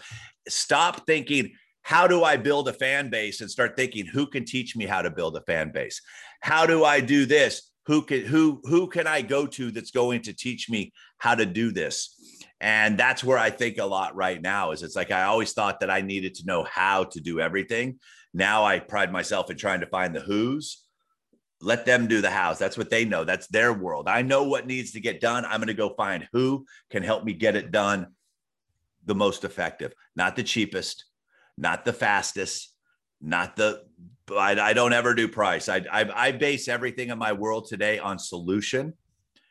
[0.48, 4.76] "Stop thinking." How do I build a fan base and start thinking who can teach
[4.76, 6.02] me how to build a fan base?
[6.42, 7.70] How do I do this?
[7.86, 11.46] Who can who who can I go to that's going to teach me how to
[11.46, 12.44] do this?
[12.60, 15.80] And that's where I think a lot right now is it's like I always thought
[15.80, 17.98] that I needed to know how to do everything.
[18.34, 20.84] Now I pride myself in trying to find the who's
[21.60, 22.58] let them do the house.
[22.58, 23.24] That's what they know.
[23.24, 24.08] That's their world.
[24.08, 25.44] I know what needs to get done.
[25.44, 28.08] I'm going to go find who can help me get it done
[29.04, 31.04] the most effective, not the cheapest,
[31.56, 32.74] not the fastest,
[33.20, 33.84] not the.
[34.30, 35.68] I, I don't ever do price.
[35.68, 38.92] I, I I base everything in my world today on solution,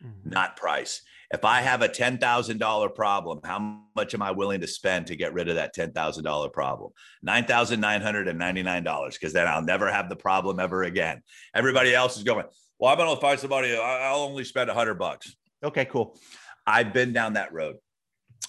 [0.04, 0.30] mm-hmm.
[0.30, 1.02] not price.
[1.30, 5.34] If I have a $10,000 problem, how much am I willing to spend to get
[5.34, 6.92] rid of that $10,000 problem?
[7.26, 11.22] $9,999, because then I'll never have the problem ever again.
[11.54, 12.46] Everybody else is going,
[12.80, 15.36] well, I'm going to find somebody, I'll only spend a hundred bucks.
[15.64, 16.18] Okay, cool.
[16.66, 17.76] I've been down that road.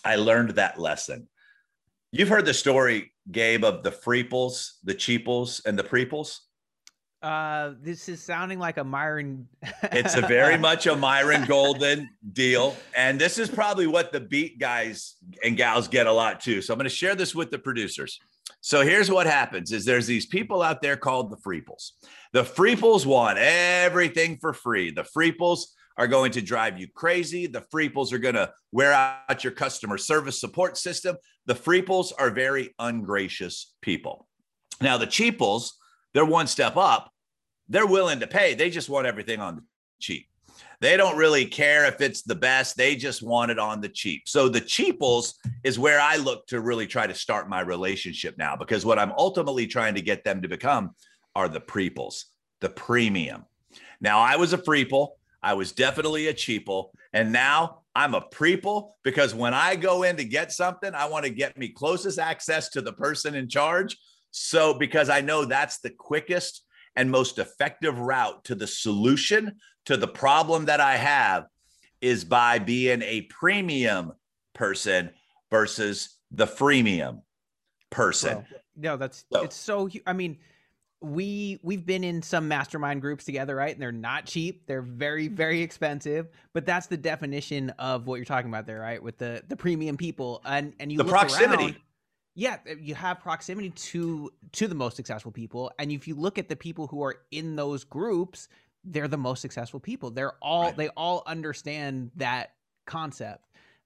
[0.05, 1.29] I learned that lesson.
[2.13, 6.39] You've heard the story, Gabe, of the freeples, the cheaples, and the preeples.
[7.21, 9.49] Uh, this is sounding like a Myron.
[9.83, 14.61] it's a very much a Myron Golden deal, and this is probably what the beat
[14.61, 16.63] guys and gals get a lot too.
[16.63, 18.21] So I'm going to share this with the producers.
[18.61, 21.93] So here's what happens: is there's these people out there called the freeples.
[22.33, 24.93] The freeples want everything for free.
[24.93, 27.49] The freeples are going to drive you crazy.
[27.49, 31.17] The freeples are going to wear out your customer service support system.
[31.47, 34.29] The freeples are very ungracious people.
[34.81, 35.78] Now the cheaples
[36.15, 37.13] they're one step up.
[37.69, 38.55] They're willing to pay.
[38.55, 39.63] They just want everything on the
[40.01, 40.27] cheap.
[40.81, 42.77] They don't really care if it's the best.
[42.77, 44.29] They just want it on the cheap.
[44.29, 48.57] So the cheaples is where I look to really try to start my relationship now
[48.57, 50.91] because what I'm ultimately trying to get them to become
[51.35, 52.25] are the preeples,
[52.61, 53.45] the premium.
[54.01, 55.19] Now I was a preeple.
[55.43, 56.91] I was definitely a cheaple.
[57.13, 61.25] And now I'm a preeple because when I go in to get something, I want
[61.25, 63.97] to get me closest access to the person in charge
[64.31, 66.65] so, because I know that's the quickest
[66.97, 71.47] and most effective route to the solution to the problem that I have
[72.01, 74.13] is by being a premium
[74.55, 75.11] person
[75.51, 77.23] versus the freemium
[77.91, 78.37] person.
[78.37, 79.43] Well, no, that's so.
[79.43, 79.89] it's so.
[80.07, 80.39] I mean,
[81.01, 83.73] we we've been in some mastermind groups together, right?
[83.73, 86.29] And they're not cheap; they're very very expensive.
[86.53, 89.03] But that's the definition of what you're talking about there, right?
[89.03, 91.65] With the the premium people, and and you the proximity.
[91.65, 91.77] Around,
[92.39, 96.39] yeah uh, you have proximity to to the most successful people and if you look
[96.39, 98.49] at the people who are in those groups
[98.85, 100.77] they're the most successful people they're all right.
[100.77, 102.53] they all understand that
[102.87, 103.45] concept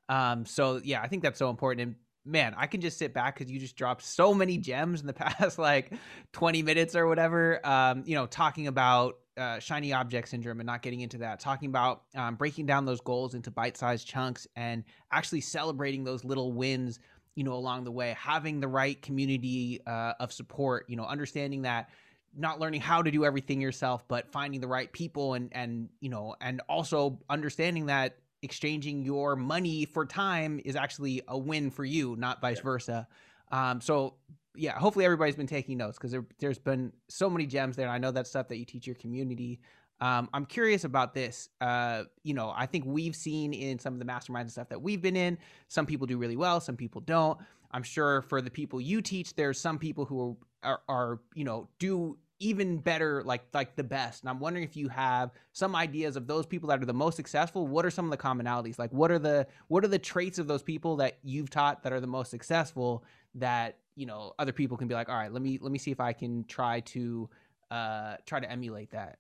[0.09, 3.39] um so yeah i think that's so important and man i can just sit back
[3.39, 5.93] because you just dropped so many gems in the past like
[6.33, 10.83] 20 minutes or whatever um you know talking about uh, shiny object syndrome and not
[10.83, 15.41] getting into that talking about um, breaking down those goals into bite-sized chunks and actually
[15.41, 16.99] celebrating those little wins
[17.35, 21.63] you know along the way having the right community uh, of support you know understanding
[21.63, 21.91] that
[22.35, 26.09] not learning how to do everything yourself but finding the right people and and you
[26.09, 31.85] know and also understanding that exchanging your money for time is actually a win for
[31.85, 32.63] you not vice yeah.
[32.63, 33.09] versa
[33.51, 34.15] um, so
[34.55, 37.95] yeah hopefully everybody's been taking notes because there, there's been so many gems there and
[37.95, 39.61] i know that stuff that you teach your community
[40.03, 41.49] um, I'm curious about this.
[41.61, 44.83] Uh, you know, I think we've seen in some of the masterminds and stuff that
[44.83, 45.39] we've been in,
[45.69, 47.39] some people do really well, some people don't.
[47.71, 51.45] I'm sure for the people you teach, there's some people who are, are, are you
[51.45, 54.23] know, do even better, like like the best.
[54.23, 57.15] And I'm wondering if you have some ideas of those people that are the most
[57.15, 57.69] successful.
[57.69, 58.81] What are some of the commonalities?
[58.81, 61.93] Like, what are the what are the traits of those people that you've taught that
[61.93, 63.05] are the most successful?
[63.37, 65.93] That you know, other people can be like, all right, let me let me see
[65.93, 67.31] if I can try to
[67.71, 69.19] uh, try to emulate that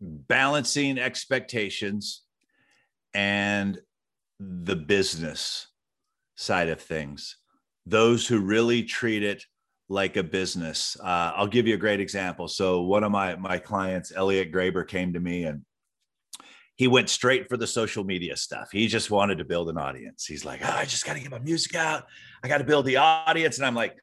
[0.00, 2.22] balancing expectations
[3.14, 3.80] and
[4.38, 5.68] the business
[6.36, 7.36] side of things.
[7.86, 9.44] Those who really treat it
[9.88, 10.96] like a business.
[11.00, 12.46] Uh, I'll give you a great example.
[12.46, 15.62] So one of my my clients, Elliot Graber, came to me and
[16.76, 18.68] he went straight for the social media stuff.
[18.70, 20.26] He just wanted to build an audience.
[20.26, 22.04] He's like, oh, I just got to get my music out.
[22.44, 23.58] I got to build the audience.
[23.58, 23.96] And I'm like,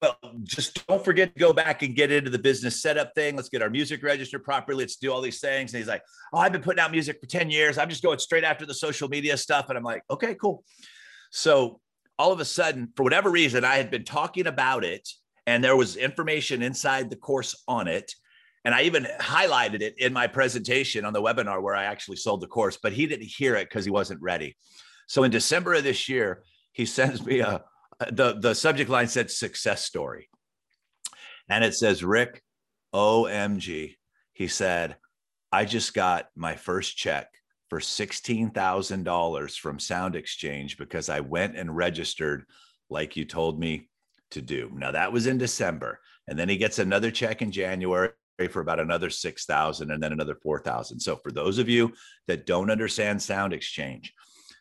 [0.00, 3.34] well, just don't forget to go back and get into the business setup thing.
[3.34, 4.84] Let's get our music registered properly.
[4.84, 5.72] Let's do all these things.
[5.72, 7.78] And he's like, Oh, I've been putting out music for 10 years.
[7.78, 9.68] I'm just going straight after the social media stuff.
[9.68, 10.62] And I'm like, Okay, cool.
[11.30, 11.80] So
[12.18, 15.08] all of a sudden, for whatever reason, I had been talking about it
[15.46, 18.14] and there was information inside the course on it.
[18.64, 22.42] And I even highlighted it in my presentation on the webinar where I actually sold
[22.42, 24.56] the course, but he didn't hear it because he wasn't ready.
[25.06, 27.62] So in December of this year, he sends me a,
[28.10, 30.28] the the subject line said success story.
[31.48, 32.42] And it says rick
[32.94, 33.94] omg
[34.32, 34.96] he said
[35.52, 37.28] i just got my first check
[37.68, 42.44] for $16000 from sound exchange because i went and registered
[42.88, 43.90] like you told me
[44.30, 44.70] to do.
[44.74, 46.00] Now that was in december.
[46.26, 48.12] And then he gets another check in january
[48.50, 51.92] for about another 6000 and then another 4000 so for those of you
[52.28, 54.14] that don't understand sound exchange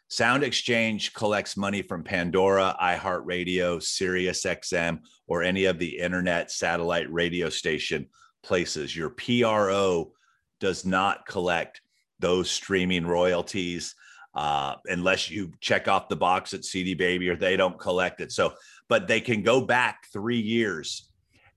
[0.10, 7.50] Sound Exchange collects money from Pandora, iHeartRadio, SiriusXM, or any of the internet satellite radio
[7.50, 8.08] station
[8.42, 8.96] places.
[8.96, 10.14] Your PRO
[10.60, 11.82] does not collect
[12.20, 13.96] those streaming royalties
[14.34, 18.32] uh, unless you check off the box at CD Baby or they don't collect it.
[18.32, 18.54] So,
[18.88, 21.12] but they can go back three years.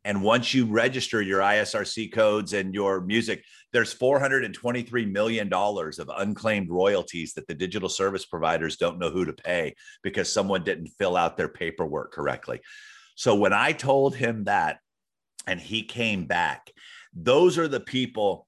[0.05, 6.71] And once you register your ISRC codes and your music, there's $423 million of unclaimed
[6.71, 11.17] royalties that the digital service providers don't know who to pay because someone didn't fill
[11.17, 12.61] out their paperwork correctly.
[13.15, 14.81] So when I told him that
[15.47, 16.73] and he came back,
[17.15, 18.47] those are the people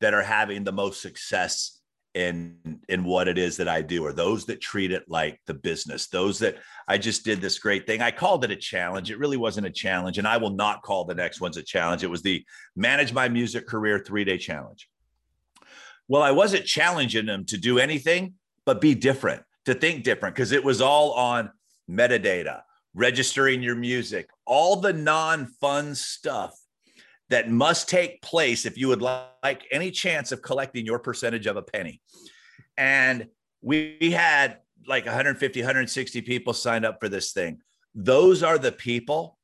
[0.00, 1.73] that are having the most success
[2.14, 5.54] in in what it is that I do, or those that treat it like the
[5.54, 8.02] business, those that I just did this great thing.
[8.02, 9.10] I called it a challenge.
[9.10, 12.04] It really wasn't a challenge, and I will not call the next one's a challenge.
[12.04, 12.44] It was the
[12.76, 14.88] manage my music career three day challenge.
[16.06, 20.52] Well, I wasn't challenging them to do anything but be different, to think different, because
[20.52, 21.50] it was all on
[21.90, 22.62] metadata,
[22.94, 26.54] registering your music, all the non fun stuff
[27.34, 31.56] that must take place if you would like any chance of collecting your percentage of
[31.56, 32.00] a penny.
[32.76, 33.26] And
[33.60, 37.58] we had like 150, 160 people signed up for this thing.
[37.92, 39.36] Those are the people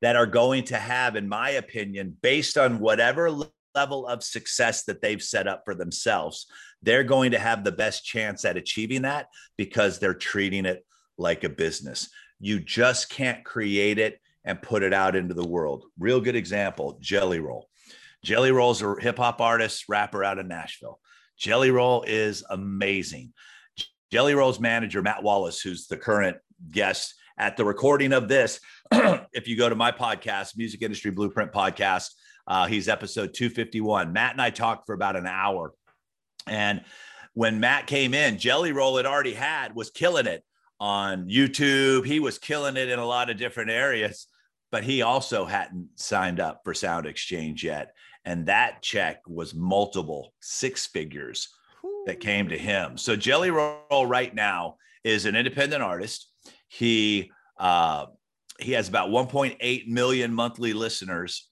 [0.00, 3.30] that are going to have, in my opinion, based on whatever
[3.76, 6.46] level of success that they've set up for themselves,
[6.82, 10.84] they're going to have the best chance at achieving that because they're treating it
[11.16, 12.08] like a business.
[12.40, 15.84] You just can't create it and put it out into the world.
[15.98, 17.68] Real good example Jelly Roll.
[18.24, 21.00] Jelly Roll's a hip hop artist, rapper out of Nashville.
[21.36, 23.32] Jelly Roll is amazing.
[24.12, 26.36] Jelly Roll's manager, Matt Wallace, who's the current
[26.70, 28.60] guest at the recording of this,
[28.92, 32.10] if you go to my podcast, Music Industry Blueprint Podcast,
[32.46, 34.12] uh, he's episode 251.
[34.12, 35.72] Matt and I talked for about an hour.
[36.46, 36.82] And
[37.34, 40.44] when Matt came in, Jelly Roll had already had, was killing it
[40.78, 42.04] on YouTube.
[42.04, 44.26] He was killing it in a lot of different areas
[44.72, 47.94] but he also hadn't signed up for Sound Exchange yet.
[48.24, 51.48] And that check was multiple six figures
[52.06, 52.96] that came to him.
[52.96, 56.32] So Jelly Roll right now is an independent artist.
[56.68, 57.30] He
[57.60, 58.06] uh,
[58.58, 61.48] he has about 1.8 million monthly listeners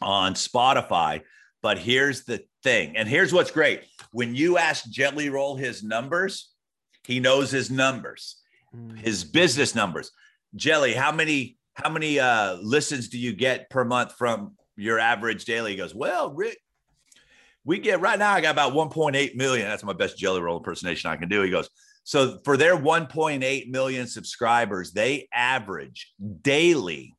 [0.00, 1.22] on Spotify.
[1.60, 6.52] But here's the thing, and here's what's great: when you ask Jelly Roll his numbers,
[7.04, 8.36] he knows his numbers,
[8.74, 8.96] mm.
[8.98, 10.10] his business numbers.
[10.54, 15.44] Jelly, how many how many uh, listens do you get per month from your average
[15.44, 15.72] daily?
[15.72, 16.58] He goes, well, Rick,
[17.64, 19.66] we get right now, I got about 1.8 million.
[19.66, 21.42] That's my best jelly roll impersonation I can do.
[21.42, 21.68] He goes,
[22.04, 27.14] so for their 1.8 million subscribers, they average daily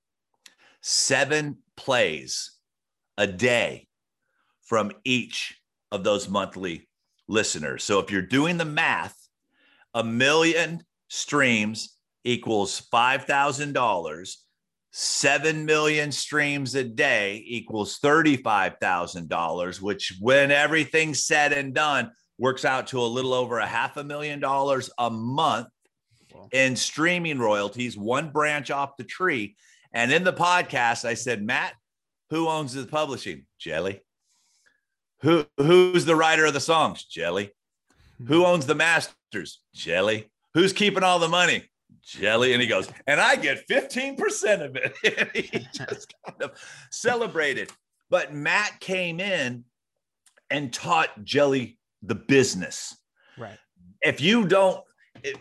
[0.82, 2.52] seven plays
[3.18, 3.88] a day
[4.62, 5.60] from each
[5.92, 6.88] of those monthly
[7.28, 7.84] listeners.
[7.84, 9.18] So if you're doing the math,
[9.96, 14.36] a million streams equals $5,000
[14.98, 22.88] 7 million streams a day equals $35,000, which, when everything's said and done, works out
[22.88, 25.68] to a little over a half a million dollars a month
[26.54, 29.58] in streaming royalties, one branch off the tree.
[29.92, 31.74] And in the podcast, I said, Matt,
[32.30, 33.48] who owns the publishing?
[33.60, 34.00] Jelly.
[35.24, 37.04] Who, who's the writer of the songs?
[37.04, 37.52] Jelly.
[38.26, 38.46] Who hmm.
[38.46, 39.60] owns the masters?
[39.74, 40.32] Jelly.
[40.54, 41.66] Who's keeping all the money?
[42.06, 42.54] Jelly.
[42.54, 45.30] And he goes, and I get 15% of it.
[45.52, 46.52] he just kind of
[46.92, 47.72] celebrated.
[48.10, 49.66] But Matt came in
[50.50, 52.96] and taught Jelly the business.
[53.38, 53.58] Right.
[54.02, 54.84] If you don't,
[55.24, 55.38] it,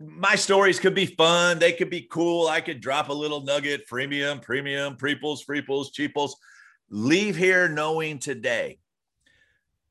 [0.00, 1.58] my stories could be fun.
[1.58, 2.48] They could be cool.
[2.48, 6.36] I could drop a little nugget, freemium, premium, preeples, freeples, cheaples.
[6.88, 8.78] Leave here knowing today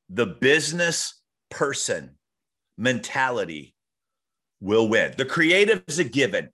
[0.10, 2.16] the business person
[2.78, 3.76] mentality
[4.60, 5.14] will win.
[5.18, 6.50] The creative is a given.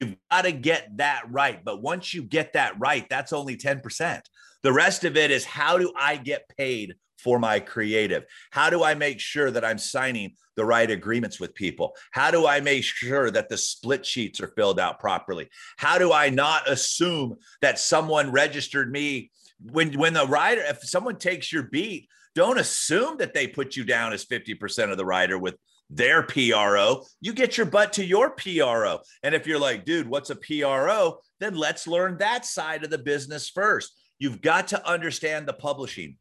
[0.00, 1.64] You've got to get that right.
[1.64, 4.20] But once you get that right, that's only 10%.
[4.62, 8.24] The rest of it is how do I get paid for my creative?
[8.50, 11.94] How do I make sure that I'm signing the right agreements with people?
[12.12, 15.48] How do I make sure that the split sheets are filled out properly?
[15.76, 19.30] How do I not assume that someone registered me
[19.70, 23.84] when when the writer if someone takes your beat don't assume that they put you
[23.84, 25.56] down as 50% of the rider with
[25.90, 27.04] their PRO.
[27.20, 29.00] You get your butt to your PRO.
[29.22, 31.18] And if you're like, dude, what's a PRO?
[31.40, 33.94] Then let's learn that side of the business first.
[34.18, 36.16] You've got to understand the publishing.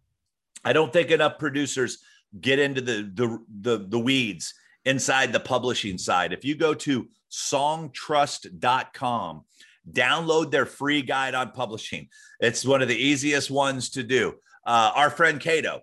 [0.66, 2.00] I don't think enough producers
[2.40, 4.54] get into the the the, the weeds
[4.86, 6.34] inside the publishing side.
[6.34, 9.46] If you go to songtrust.com,
[9.92, 12.10] download their free guide on publishing.
[12.40, 14.36] It's one of the easiest ones to do.
[14.66, 15.82] Uh, our friend Kato,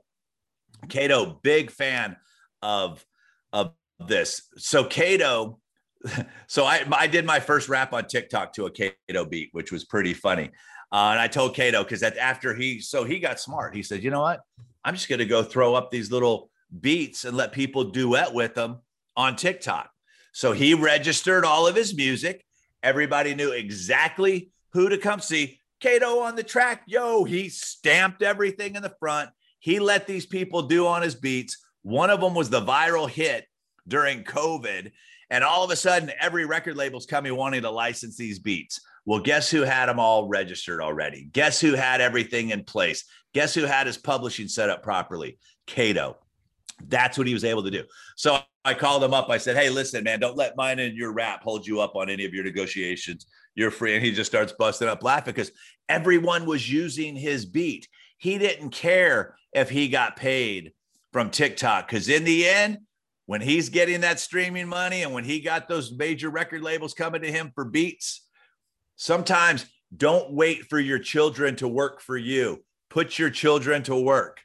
[0.89, 2.17] Kato, big fan
[2.63, 3.05] of
[3.53, 3.73] of
[4.07, 4.43] this.
[4.57, 5.59] So Kato,
[6.47, 9.85] so I I did my first rap on TikTok to a Kato beat, which was
[9.85, 10.51] pretty funny.
[10.93, 13.75] Uh, and I told Kato because that after he so he got smart.
[13.75, 14.41] He said, you know what?
[14.85, 16.51] I'm just to go throw up these little
[16.81, 18.79] beats and let people duet with them
[19.17, 19.91] on TikTok.
[20.33, 22.45] So he registered all of his music.
[22.83, 25.59] Everybody knew exactly who to come see.
[25.81, 29.31] Kato on the track, yo, he stamped everything in the front.
[29.61, 31.57] He let these people do on his beats.
[31.83, 33.47] One of them was the viral hit
[33.87, 34.91] during COVID.
[35.31, 38.81] And all of a sudden, every record label's coming wanting to license these beats.
[39.07, 41.29] Well, guess who had them all registered already?
[41.33, 43.05] Guess who had everything in place?
[43.33, 45.39] Guess who had his publishing set up properly?
[45.67, 46.17] Kato.
[46.89, 47.85] That's what he was able to do.
[48.17, 49.29] So I called him up.
[49.31, 52.11] I said, Hey, listen, man, don't let mine and your rap hold you up on
[52.11, 53.27] any of your negotiations.
[53.55, 53.95] You're free.
[53.95, 55.53] And he just starts busting up laughing because
[55.89, 57.89] everyone was using his beat.
[58.21, 60.73] He didn't care if he got paid
[61.11, 62.81] from TikTok because in the end,
[63.25, 67.23] when he's getting that streaming money and when he got those major record labels coming
[67.23, 68.27] to him for beats,
[68.97, 69.65] sometimes
[69.97, 72.63] don't wait for your children to work for you.
[72.91, 74.41] Put your children to work.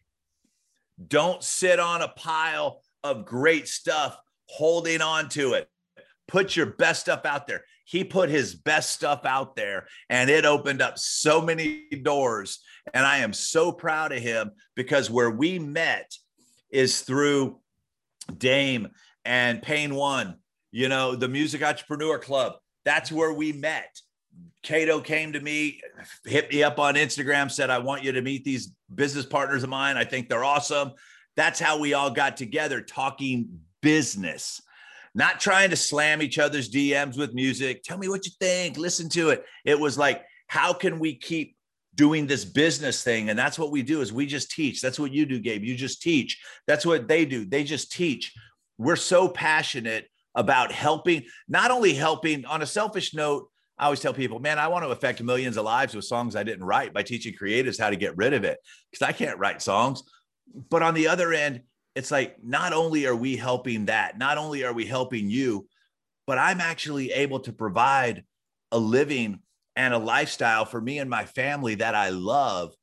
[1.06, 4.18] Don't sit on a pile of great stuff
[4.48, 5.68] holding on to it.
[6.30, 7.66] Put your best stuff out there.
[7.84, 12.60] He put his best stuff out there and it opened up so many doors.
[12.94, 16.14] And I am so proud of him because where we met
[16.70, 17.60] is through
[18.38, 18.90] Dame
[19.24, 20.38] and Pain One,
[20.72, 22.54] you know, the Music Entrepreneur Club.
[22.84, 24.00] That's where we met.
[24.64, 25.80] Kato came to me,
[26.26, 29.70] hit me up on Instagram, said, I want you to meet these business partners of
[29.70, 29.98] mine.
[29.98, 30.92] I think they're awesome.
[31.36, 34.62] That's how we all got together talking business,
[35.14, 37.84] not trying to slam each other's DMs with music.
[37.84, 39.46] Tell me what you think, listen to it.
[39.66, 41.56] It was like, how can we keep
[41.96, 43.30] doing this business thing.
[43.30, 44.82] And that's what we do is we just teach.
[44.82, 45.64] That's what you do gabe.
[45.64, 46.42] You just teach.
[46.68, 47.46] That's what they do.
[47.46, 48.34] They just teach.
[48.78, 54.14] We're so passionate about helping not only helping on a selfish note I always tell
[54.14, 57.04] people, man, I want to affect millions of lives with songs I didn't write by
[57.04, 58.58] teaching creatives how to get rid of it
[58.90, 60.04] because I can't write songs.
[60.70, 61.62] But on the other end,
[61.94, 65.68] it's like not only are we helping that, not only are we helping you,
[66.26, 68.24] but I'm actually able to provide
[68.72, 69.40] a living
[69.76, 72.74] and a lifestyle for me and my family that I love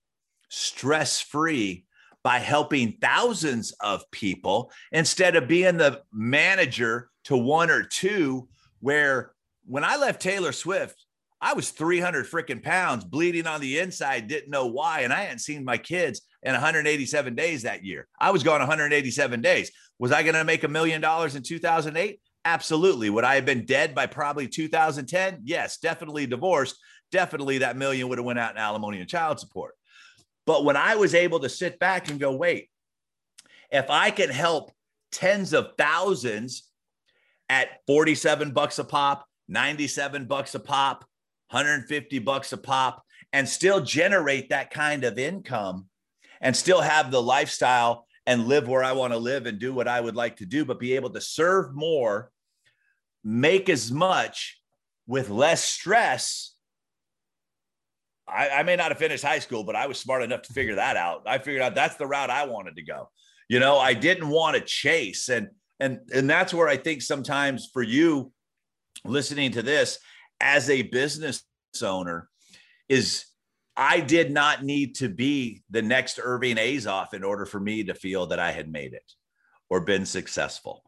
[0.49, 1.86] stress free
[2.22, 8.49] by helping thousands of people instead of being the manager to one or two
[8.80, 9.32] where
[9.66, 11.05] when I left Taylor Swift,
[11.40, 15.01] I was 300 freaking pounds, bleeding on the inside, didn't know why.
[15.01, 18.07] And I hadn't seen my kids in 187 days that year.
[18.20, 19.72] I was gone 187 days.
[19.99, 22.20] Was I going to make a million dollars in 2008?
[22.45, 23.09] Absolutely.
[23.09, 25.43] Would I have been dead by probably 2010?
[25.45, 26.76] Yes, definitely divorced.
[27.12, 29.74] Definitely that million would have went out in alimony and child support.
[30.45, 32.68] But when I was able to sit back and go, wait,
[33.70, 34.72] if I can help
[35.12, 36.68] tens of thousands
[37.49, 41.05] at 47 bucks a pop, 97 bucks a pop,
[41.51, 45.86] 150 bucks a pop, and still generate that kind of income
[46.40, 49.88] and still have the lifestyle and live where I want to live and do what
[49.88, 52.32] I would like to do, but be able to serve more,
[53.25, 54.61] make as much
[55.07, 56.55] with less stress.
[58.29, 60.77] I, I, may not have finished high school, but I was smart enough to figure
[60.77, 61.23] that out.
[61.27, 63.11] I figured out that's the route I wanted to go.
[63.49, 65.29] You know, I didn't want to chase.
[65.29, 65.49] And
[65.81, 68.33] and and that's where I think sometimes for you,
[69.05, 69.99] listening to this
[70.41, 71.45] as a business
[71.83, 72.29] owner
[72.89, 73.25] is
[73.77, 77.95] I did not need to be the next Irving Azoff in order for me to
[77.95, 79.12] feel that I had made it
[79.70, 80.85] or been successful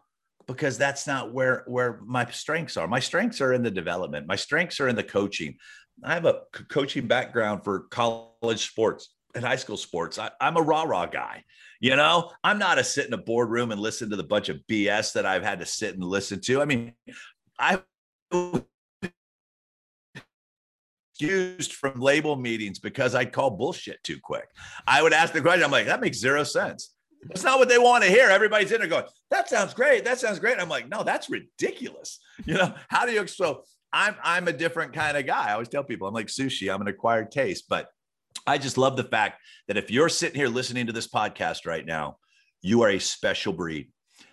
[0.46, 2.86] because that's not where where my strengths are.
[2.86, 4.26] My strengths are in the development.
[4.26, 5.56] My strengths are in the coaching.
[6.02, 10.18] I have a coaching background for college sports and high school sports.
[10.18, 11.44] I, am a rah rah guy.
[11.80, 14.60] You know, I'm not a sit in a boardroom and listen to the bunch of
[14.70, 16.62] BS that I've had to sit and listen to.
[16.62, 16.94] I mean,
[17.58, 17.82] I
[21.12, 24.48] excused from label meetings because I'd call bullshit too quick.
[24.86, 26.93] I would ask the question, I'm like, that makes zero sense.
[27.28, 28.28] That's not what they want to hear.
[28.28, 30.04] Everybody's in there going, that sounds great.
[30.04, 30.58] That sounds great.
[30.58, 32.20] I'm like, no, that's ridiculous.
[32.46, 33.62] You know, how do you so
[33.92, 35.50] I'm I'm a different kind of guy.
[35.50, 37.86] I always tell people I'm like sushi, I'm an acquired taste, but
[38.44, 41.86] I just love the fact that if you're sitting here listening to this podcast right
[41.86, 42.16] now,
[42.60, 43.92] you are a special breed.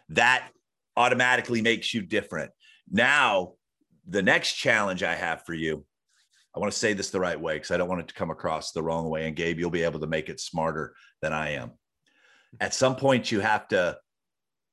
[0.10, 0.50] That
[0.98, 2.52] automatically makes you different.
[2.90, 3.54] Now,
[4.08, 5.86] the next challenge I have for you,
[6.56, 8.32] I want to say this the right way because I don't want it to come
[8.32, 9.28] across the wrong way.
[9.28, 11.72] And Gabe, you'll be able to make it smarter than I am.
[12.60, 13.98] At some point, you have to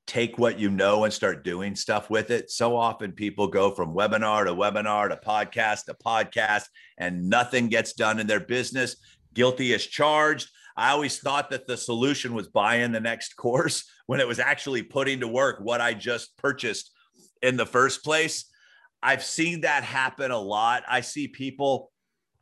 [0.09, 2.49] take what you know and start doing stuff with it.
[2.49, 6.63] So often people go from webinar to webinar to podcast to podcast
[6.97, 8.95] and nothing gets done in their business.
[9.35, 10.49] Guilty as charged.
[10.75, 14.81] I always thought that the solution was buying the next course when it was actually
[14.81, 16.91] putting to work what I just purchased
[17.43, 18.45] in the first place.
[19.03, 20.83] I've seen that happen a lot.
[20.87, 21.91] I see people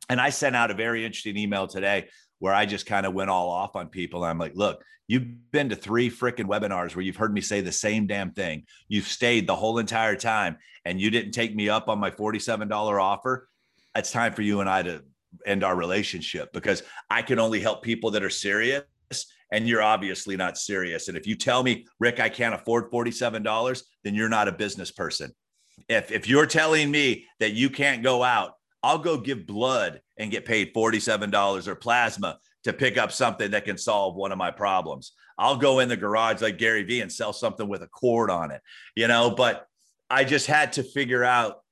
[0.08, 2.08] And I sent out a very interesting email today
[2.38, 4.24] where I just kind of went all off on people.
[4.24, 7.72] I'm like, look, you've been to three freaking webinars where you've heard me say the
[7.72, 8.64] same damn thing.
[8.88, 12.70] You've stayed the whole entire time and you didn't take me up on my $47
[13.00, 13.48] offer.
[13.96, 15.02] It's time for you and I to
[15.46, 18.84] end our relationship because I can only help people that are serious
[19.50, 21.08] and you're obviously not serious.
[21.08, 24.90] And if you tell me, Rick, I can't afford $47, then you're not a business
[24.90, 25.32] person.
[25.88, 30.30] If, if you're telling me that you can't go out, I'll go give blood and
[30.30, 34.50] get paid $47 or plasma to pick up something that can solve one of my
[34.50, 35.12] problems.
[35.38, 38.50] I'll go in the garage like Gary Vee and sell something with a cord on
[38.50, 38.60] it,
[38.96, 39.66] you know, but
[40.10, 41.62] I just had to figure out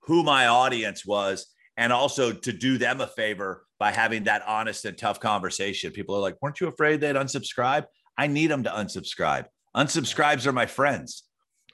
[0.00, 4.84] who my audience was and also to do them a favor by having that honest
[4.86, 5.92] and tough conversation.
[5.92, 7.84] People are like, weren't you afraid they'd unsubscribe?
[8.16, 9.46] I need them to unsubscribe.
[9.76, 11.24] Unsubscribes are my friends.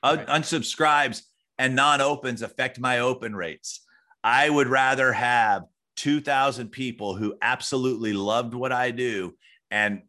[0.04, 0.26] Right.
[0.26, 1.22] unsubscribes
[1.58, 3.82] and non opens affect my open rates.
[4.24, 5.64] I would rather have
[5.96, 9.34] 2,000 people who absolutely loved what I do
[9.70, 10.02] and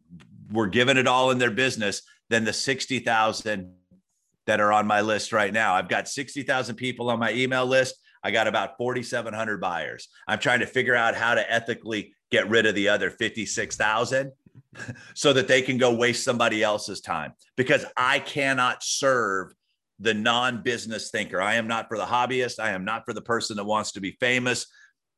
[0.50, 3.74] were giving it all in their business than the 60,000
[4.46, 5.74] that are on my list right now.
[5.74, 7.96] I've got 60,000 people on my email list.
[8.22, 10.08] I got about 4,700 buyers.
[10.26, 14.32] I'm trying to figure out how to ethically get rid of the other 56,000
[15.14, 19.52] so that they can go waste somebody else's time because I cannot serve
[19.98, 21.40] the non business thinker.
[21.40, 22.58] I am not for the hobbyist.
[22.58, 24.66] I am not for the person that wants to be famous.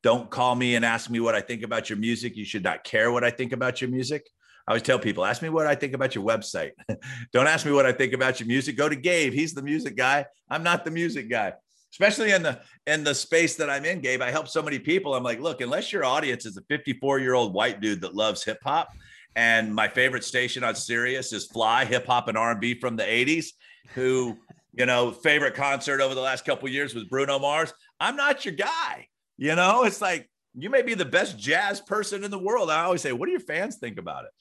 [0.03, 2.35] Don't call me and ask me what I think about your music.
[2.35, 4.27] You should not care what I think about your music.
[4.67, 6.71] I always tell people, ask me what I think about your website.
[7.33, 8.75] Don't ask me what I think about your music.
[8.75, 9.33] Go to Gabe.
[9.33, 10.25] He's the music guy.
[10.49, 11.53] I'm not the music guy.
[11.91, 14.21] Especially in the in the space that I'm in, Gabe.
[14.21, 15.15] I help so many people.
[15.15, 18.43] I'm like, look, unless your audience is a 54 year old white dude that loves
[18.43, 18.89] hip hop,
[19.37, 23.47] and my favorite station on Sirius is Fly Hip Hop and R&B from the 80s,
[23.95, 24.37] who
[24.77, 27.73] you know, favorite concert over the last couple years was Bruno Mars.
[27.99, 29.07] I'm not your guy.
[29.37, 32.69] You know, it's like you may be the best jazz person in the world.
[32.69, 34.31] I always say, what do your fans think about it?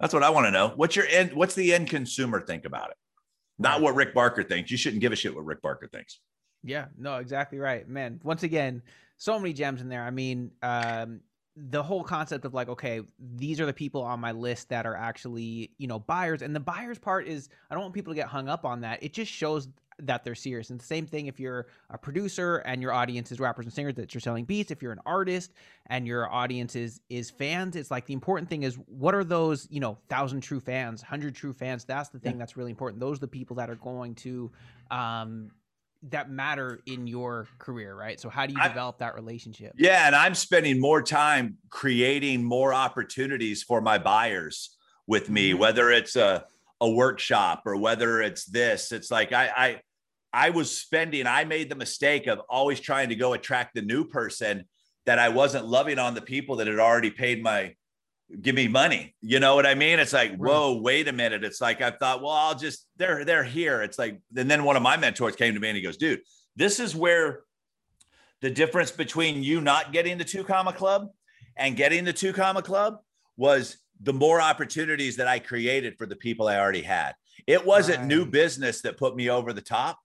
[0.00, 0.72] That's what I want to know.
[0.74, 1.34] What's your end?
[1.34, 2.96] What's the end consumer think about it?
[3.58, 4.70] Not what Rick Barker thinks.
[4.70, 6.18] You shouldn't give a shit what Rick Barker thinks.
[6.62, 8.20] Yeah, no, exactly right, man.
[8.24, 8.82] Once again,
[9.18, 10.02] so many gems in there.
[10.02, 11.20] I mean, um,
[11.56, 13.00] the whole concept of like okay
[13.36, 16.60] these are the people on my list that are actually you know buyers and the
[16.60, 19.02] buyers part is i don't want people to get hung up on that.
[19.02, 19.68] It just shows
[20.00, 23.38] that they're serious and the same thing if you're a producer and your audience is
[23.38, 25.52] rappers and singers that you're selling beats if you're an artist
[25.86, 29.68] and your audience is is fans it's like the important thing is what are those
[29.70, 31.84] you know thousand true fans hundred true fans?
[31.84, 32.38] That's the thing yeah.
[32.38, 33.00] that's really important.
[33.00, 34.50] Those are the people that are going to
[34.90, 35.50] um
[36.10, 38.20] that matter in your career, right?
[38.20, 39.72] So how do you develop I, that relationship?
[39.76, 44.76] Yeah, and I'm spending more time creating more opportunities for my buyers
[45.06, 45.60] with me, mm-hmm.
[45.60, 46.44] whether it's a
[46.80, 48.92] a workshop or whether it's this.
[48.92, 49.80] It's like I I
[50.32, 54.04] I was spending I made the mistake of always trying to go attract the new
[54.04, 54.64] person
[55.06, 57.74] that I wasn't loving on the people that had already paid my
[58.40, 59.14] give me money.
[59.20, 59.98] You know what I mean?
[59.98, 61.44] It's like, whoa, wait a minute.
[61.44, 63.82] It's like I thought, well, I'll just they're they're here.
[63.82, 66.20] It's like, and then one of my mentors came to me and he goes, dude,
[66.56, 67.40] this is where
[68.40, 71.08] the difference between you not getting the two comma club
[71.56, 72.98] and getting the two comma club
[73.36, 77.14] was the more opportunities that I created for the people I already had.
[77.46, 78.06] It wasn't right.
[78.06, 79.98] new business that put me over the top.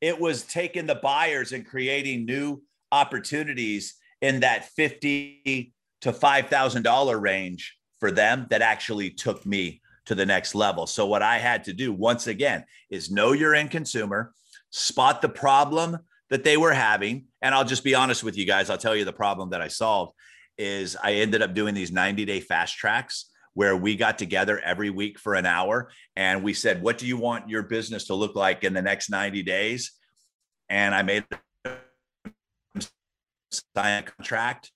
[0.00, 5.72] It was taking the buyers and creating new opportunities in that 50
[6.02, 10.86] to $5,000 range for them that actually took me to the next level.
[10.86, 14.32] So, what I had to do once again is know your end consumer,
[14.70, 15.98] spot the problem
[16.30, 17.26] that they were having.
[17.40, 19.68] And I'll just be honest with you guys, I'll tell you the problem that I
[19.68, 20.12] solved
[20.58, 24.90] is I ended up doing these 90 day fast tracks where we got together every
[24.90, 28.34] week for an hour and we said, What do you want your business to look
[28.34, 29.92] like in the next 90 days?
[30.68, 31.24] And I made
[33.76, 34.72] a contract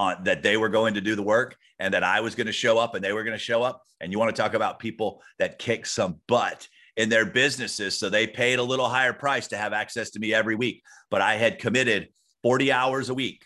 [0.00, 2.52] on that they were going to do the work and that I was going to
[2.52, 3.82] show up and they were going to show up.
[4.00, 7.98] And you want to talk about people that kick some butt in their businesses.
[7.98, 10.82] So they paid a little higher price to have access to me every week.
[11.10, 12.08] But I had committed
[12.42, 13.44] 40 hours a week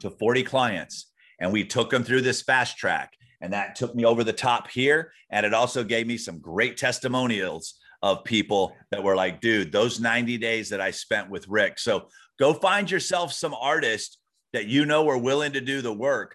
[0.00, 1.10] to 40 clients.
[1.40, 3.14] And we took them through this fast track.
[3.40, 5.12] And that took me over the top here.
[5.30, 10.00] And it also gave me some great testimonials of people that were like, dude, those
[10.00, 11.78] 90 days that I spent with Rick.
[11.78, 12.08] So
[12.38, 14.18] go find yourself some artist
[14.56, 16.34] that you know are willing to do the work,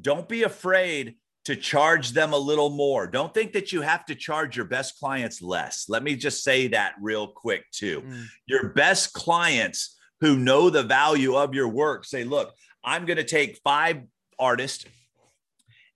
[0.00, 1.14] don't be afraid
[1.44, 3.06] to charge them a little more.
[3.06, 5.88] Don't think that you have to charge your best clients less.
[5.88, 8.02] Let me just say that real quick, too.
[8.02, 8.24] Mm.
[8.46, 12.52] Your best clients who know the value of your work say, look,
[12.84, 14.02] I'm going to take five
[14.36, 14.84] artists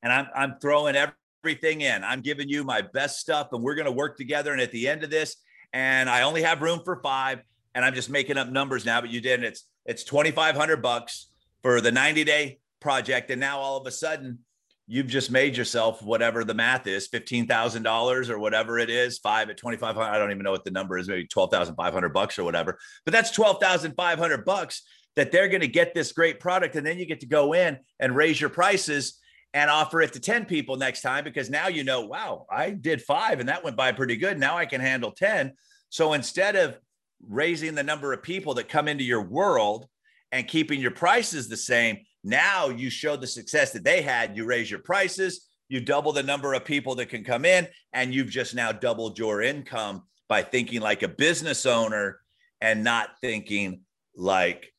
[0.04, 2.04] and I'm, I'm throwing everything in.
[2.04, 4.52] I'm giving you my best stuff and we're going to work together.
[4.52, 5.34] And at the end of this,
[5.72, 7.40] and I only have room for five,
[7.74, 9.40] and I'm just making up numbers now, but you did.
[9.40, 11.32] And it's it's 2,500 bucks
[11.64, 13.30] for the 90 day project.
[13.30, 14.40] And now all of a sudden,
[14.86, 19.56] you've just made yourself whatever the math is $15,000 or whatever it is, five at
[19.56, 20.06] 2,500.
[20.06, 23.30] I don't even know what the number is, maybe 12,500 bucks or whatever, but that's
[23.30, 24.82] 12,500 bucks
[25.16, 26.76] that they're going to get this great product.
[26.76, 29.18] And then you get to go in and raise your prices
[29.54, 33.00] and offer it to 10 people next time because now you know, wow, I did
[33.00, 34.38] five and that went by pretty good.
[34.38, 35.54] Now I can handle 10.
[35.88, 36.78] So instead of
[37.26, 39.86] raising the number of people that come into your world
[40.32, 44.36] and keeping your prices the same, now you show the success that they had.
[44.36, 48.14] You raise your prices, you double the number of people that can come in, and
[48.14, 52.20] you've just now doubled your income by thinking like a business owner
[52.60, 53.80] and not thinking
[54.16, 54.72] like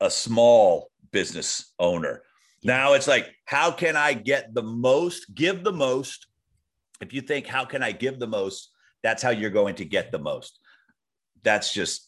[0.00, 2.22] a small business owner.
[2.62, 6.26] Now it's like, how can I get the most, give the most?
[7.00, 8.70] If you think, how can I give the most?
[9.02, 10.58] That's how you're going to get the most.
[11.42, 12.03] That's just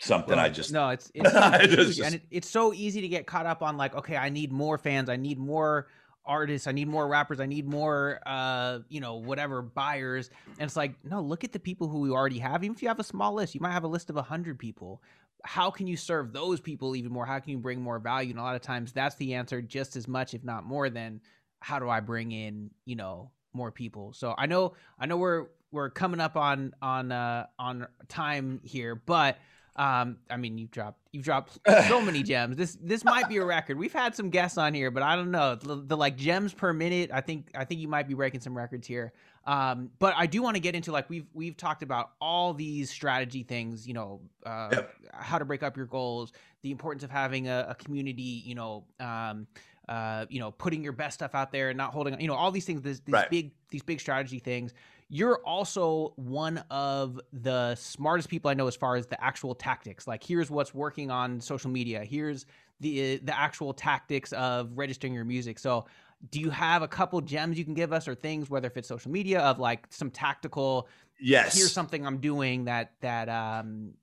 [0.00, 3.26] something well, I just no, it's it's just, and it, it's so easy to get
[3.26, 5.88] caught up on like, okay, I need more fans, I need more
[6.24, 10.30] artists, I need more rappers, I need more uh, you know, whatever buyers.
[10.58, 12.62] And it's like, no, look at the people who we already have.
[12.62, 14.58] Even if you have a small list, you might have a list of a hundred
[14.58, 15.02] people.
[15.44, 17.24] How can you serve those people even more?
[17.24, 18.30] How can you bring more value?
[18.30, 21.20] And a lot of times that's the answer just as much, if not more than
[21.60, 24.12] how do I bring in, you know, more people.
[24.12, 28.94] So I know I know we're we're coming up on on uh on time here,
[28.94, 29.38] but
[29.78, 31.58] um, I mean, you've dropped you've dropped
[31.88, 32.56] so many gems.
[32.56, 33.78] This this might be a record.
[33.78, 36.72] We've had some guests on here, but I don't know the, the like gems per
[36.72, 37.10] minute.
[37.12, 39.12] I think I think you might be breaking some records here.
[39.46, 42.90] Um, but I do want to get into like we've we've talked about all these
[42.90, 43.86] strategy things.
[43.86, 44.94] You know, uh, yep.
[45.12, 48.42] how to break up your goals, the importance of having a, a community.
[48.44, 48.84] You know.
[48.98, 49.46] Um,
[49.88, 52.50] uh, you know, putting your best stuff out there and not holding, you know, all
[52.50, 53.30] these things, these, these right.
[53.30, 54.74] big, these big strategy things
[55.08, 60.06] you're also one of the smartest people I know as far as the actual tactics.
[60.06, 62.04] Like, here's what's working on social media.
[62.04, 62.46] Here's
[62.80, 65.58] the the actual tactics of registering your music.
[65.58, 65.86] So,
[66.30, 68.88] do you have a couple gems you can give us, or things, whether if it's
[68.88, 70.88] social media, of like some tactical?
[71.20, 71.56] Yes.
[71.56, 73.94] Here's something I'm doing that that um.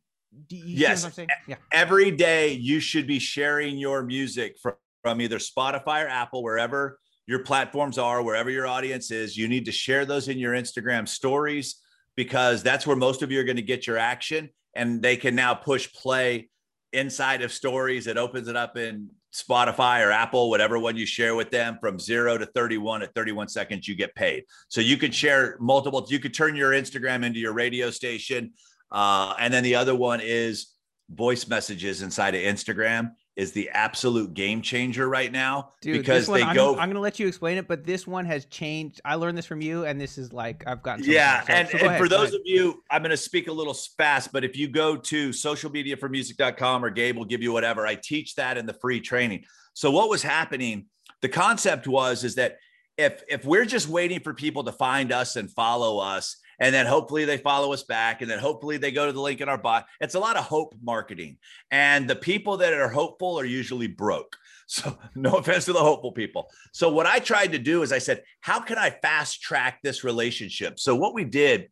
[0.49, 1.19] yes.
[1.47, 1.55] Yeah.
[1.71, 4.73] Every day you should be sharing your music from
[5.05, 6.97] from either Spotify or Apple, wherever
[7.27, 9.37] your platforms are, wherever your audience is.
[9.37, 11.81] You need to share those in your Instagram stories
[12.15, 14.49] because that's where most of you are going to get your action.
[14.75, 16.49] And they can now push play
[16.93, 18.07] inside of stories.
[18.07, 21.99] It opens it up in Spotify or Apple, whatever one you share with them from
[21.99, 24.45] zero to 31 at 31 seconds, you get paid.
[24.69, 28.53] So you could share multiple, you could turn your Instagram into your radio station.
[28.91, 30.73] Uh, and then the other one is
[31.09, 36.39] voice messages inside of Instagram is the absolute game changer right now Dude, because one,
[36.39, 36.71] they I'm, go.
[36.71, 39.01] I'm going to let you explain it, but this one has changed.
[39.03, 41.03] I learned this from you, and this is like I've gotten.
[41.03, 43.51] Yeah, so, and, so and ahead, for those of you, I'm going to speak a
[43.51, 47.95] little fast, but if you go to socialmediaformusic.com or Gabe will give you whatever, I
[47.95, 49.43] teach that in the free training.
[49.73, 50.85] So what was happening?
[51.21, 52.57] The concept was is that
[52.97, 56.85] if if we're just waiting for people to find us and follow us and then
[56.85, 59.57] hopefully they follow us back and then hopefully they go to the link in our
[59.57, 61.37] bot it's a lot of hope marketing.
[61.71, 64.37] And the people that are hopeful are usually broke.
[64.67, 66.49] So no offense to the hopeful people.
[66.73, 70.03] So what i tried to do is i said how can i fast track this
[70.03, 70.79] relationship?
[70.79, 71.69] So what we did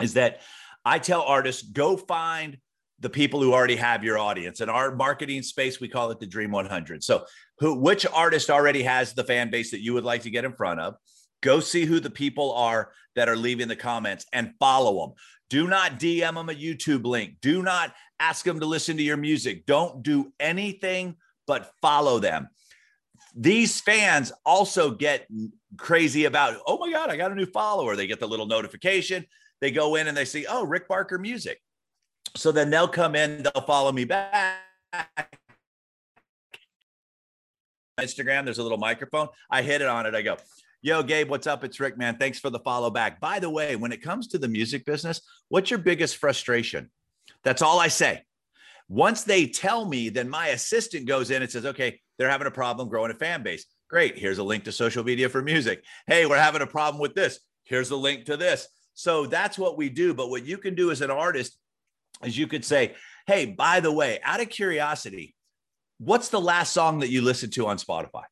[0.00, 0.40] is that
[0.82, 2.56] i tell artists go find
[3.00, 4.62] the people who already have your audience.
[4.62, 7.26] In our marketing space we call it the dream 100 so
[7.58, 10.54] who which artist already has the fan base that you would like to get in
[10.54, 10.94] front of
[11.42, 15.14] Go see who the people are that are leaving the comments and follow them.
[15.50, 17.36] Do not DM them a YouTube link.
[17.42, 19.66] Do not ask them to listen to your music.
[19.66, 21.16] Don't do anything
[21.46, 22.48] but follow them.
[23.34, 25.26] These fans also get
[25.76, 27.96] crazy about, oh my God, I got a new follower.
[27.96, 29.26] They get the little notification.
[29.60, 31.60] They go in and they see, oh, Rick Barker music.
[32.36, 34.58] So then they'll come in, they'll follow me back.
[38.00, 39.28] Instagram, there's a little microphone.
[39.50, 40.14] I hit it on it.
[40.14, 40.36] I go,
[40.84, 41.62] Yo, Gabe, what's up?
[41.62, 42.16] It's Rick, man.
[42.16, 43.20] Thanks for the follow back.
[43.20, 46.90] By the way, when it comes to the music business, what's your biggest frustration?
[47.44, 48.24] That's all I say.
[48.88, 52.50] Once they tell me, then my assistant goes in and says, okay, they're having a
[52.50, 53.64] problem growing a fan base.
[53.88, 54.18] Great.
[54.18, 55.84] Here's a link to social media for music.
[56.08, 57.38] Hey, we're having a problem with this.
[57.62, 58.66] Here's a link to this.
[58.94, 60.14] So that's what we do.
[60.14, 61.56] But what you can do as an artist
[62.24, 62.96] is you could say,
[63.28, 65.36] hey, by the way, out of curiosity,
[65.98, 68.24] what's the last song that you listened to on Spotify?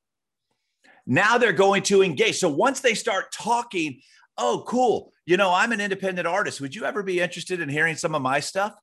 [1.10, 2.38] Now they're going to engage.
[2.38, 4.00] So once they start talking,
[4.38, 5.12] oh, cool.
[5.26, 6.60] You know, I'm an independent artist.
[6.60, 8.76] Would you ever be interested in hearing some of my stuff?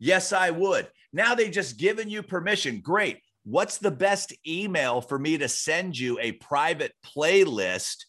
[0.00, 0.88] Yes, I would.
[1.12, 2.80] Now they just given you permission.
[2.80, 3.20] Great.
[3.44, 8.04] What's the best email for me to send you a private playlist?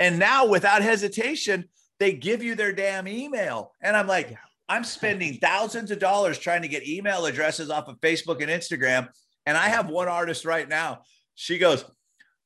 [0.00, 1.68] And now, without hesitation,
[2.00, 3.70] they give you their damn email.
[3.80, 4.36] And I'm like,
[4.68, 9.08] I'm spending thousands of dollars trying to get email addresses off of Facebook and Instagram
[9.46, 11.02] And I have one artist right now.
[11.36, 11.84] She goes,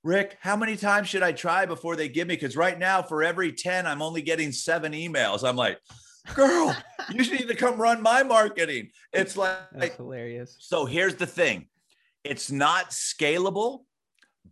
[0.06, 2.36] Rick, how many times should I try before they give me?
[2.36, 5.46] Because right now, for every 10, I'm only getting seven emails.
[5.46, 5.80] I'm like,
[6.32, 6.76] girl,
[7.10, 8.90] you need to come run my marketing.
[9.12, 10.56] It's like, That's hilarious.
[10.60, 11.66] So here's the thing
[12.22, 13.80] it's not scalable,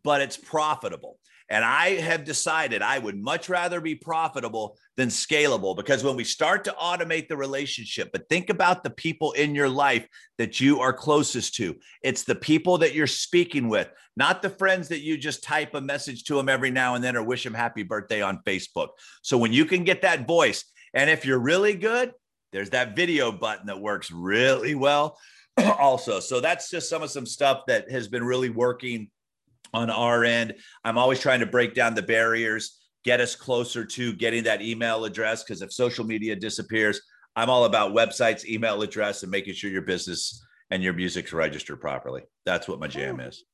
[0.03, 1.21] but it's profitable.
[1.51, 6.25] And I have decided I would much rather be profitable than scalable because when we
[6.25, 10.07] start to automate the relationship, but think about the people in your life
[10.39, 11.77] that you are closest to.
[12.03, 15.81] It's the people that you're speaking with, not the friends that you just type a
[15.81, 18.89] message to them every now and then or wish them happy birthday on Facebook.
[19.23, 20.65] So when you can get that voice,
[20.95, 22.13] and if you're really good,
[22.53, 25.19] there's that video button that works really well
[25.79, 26.21] also.
[26.21, 29.11] So that's just some of some stuff that has been really working
[29.73, 30.55] on our end.
[30.85, 35.05] I'm always trying to break down the barriers, get us closer to getting that email
[35.05, 35.43] address.
[35.43, 37.01] Because if social media disappears,
[37.37, 41.81] I'm all about websites, email address, and making sure your business and your music's registered
[41.81, 42.23] properly.
[42.45, 43.45] That's what my jam is.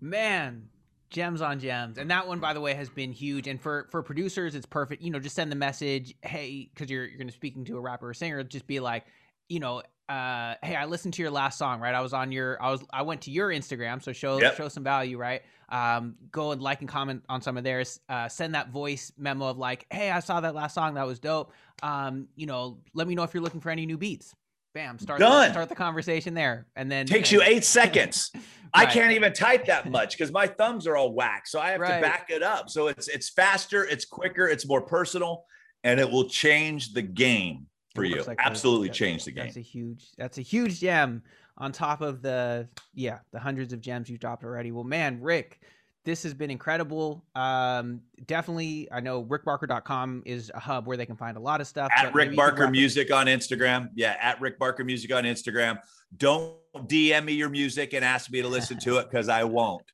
[0.00, 0.68] Man,
[1.10, 4.02] gems on gems and that one by the way has been huge and for for
[4.02, 7.32] producers it's perfect you know just send the message hey because you're you're going to
[7.32, 9.06] speaking to a rapper or singer just be like
[9.48, 11.94] you know uh, hey, I listened to your last song, right?
[11.94, 14.56] I was on your, I was, I went to your Instagram, so show yep.
[14.56, 15.42] show some value, right?
[15.68, 17.98] Um, go and like and comment on some of theirs.
[18.08, 21.18] Uh, send that voice memo of like, hey, I saw that last song, that was
[21.18, 21.52] dope.
[21.82, 24.34] Um, you know, let me know if you're looking for any new beats.
[24.74, 25.48] Bam, start Done.
[25.48, 28.30] The, start the conversation there, and then takes and, you eight seconds.
[28.34, 28.42] right.
[28.74, 31.80] I can't even type that much because my thumbs are all whacked, so I have
[31.80, 31.96] right.
[31.96, 32.68] to back it up.
[32.68, 35.46] So it's it's faster, it's quicker, it's more personal,
[35.82, 37.66] and it will change the game
[37.96, 38.22] for you.
[38.22, 39.44] Like Absolutely change the game.
[39.44, 40.06] That's a huge.
[40.16, 41.22] That's a huge gem
[41.58, 44.70] on top of the yeah the hundreds of gems you've dropped already.
[44.70, 45.60] Well, man, Rick,
[46.06, 47.24] this has been incredible.
[47.34, 51.66] Um, definitely, I know rickbarker.com is a hub where they can find a lot of
[51.66, 51.90] stuff.
[51.96, 53.90] At Rick Barker Music on Instagram.
[53.94, 55.78] Yeah, at Rick Barker Music on Instagram.
[56.16, 59.82] Don't DM me your music and ask me to listen to it because I won't.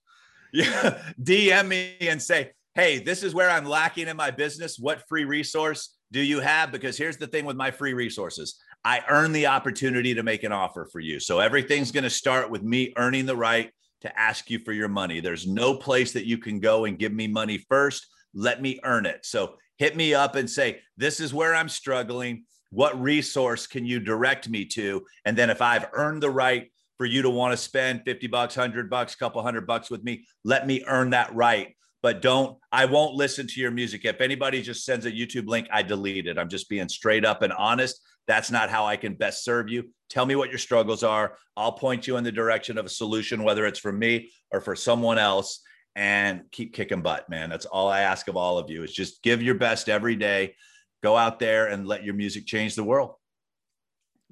[0.54, 4.78] Yeah, DM me and say, hey, this is where I'm lacking in my business.
[4.78, 6.70] What free resource do you have?
[6.70, 10.52] Because here's the thing with my free resources I earn the opportunity to make an
[10.52, 11.18] offer for you.
[11.18, 13.70] So everything's going to start with me earning the right
[14.02, 15.20] to ask you for your money.
[15.20, 18.06] There's no place that you can go and give me money first.
[18.34, 19.24] Let me earn it.
[19.24, 22.44] So hit me up and say, This is where I'm struggling.
[22.70, 25.02] What resource can you direct me to?
[25.24, 28.56] And then if I've earned the right for you to want to spend 50 bucks,
[28.56, 32.84] 100 bucks, couple hundred bucks with me, let me earn that right but don't i
[32.84, 34.04] won't listen to your music.
[34.04, 36.38] If anybody just sends a youtube link i delete it.
[36.38, 38.00] I'm just being straight up and honest.
[38.26, 39.90] That's not how i can best serve you.
[40.10, 41.36] Tell me what your struggles are.
[41.56, 44.76] I'll point you in the direction of a solution whether it's for me or for
[44.76, 45.62] someone else
[45.94, 47.50] and keep kicking butt man.
[47.50, 50.54] That's all i ask of all of you is just give your best every day.
[51.02, 53.14] Go out there and let your music change the world.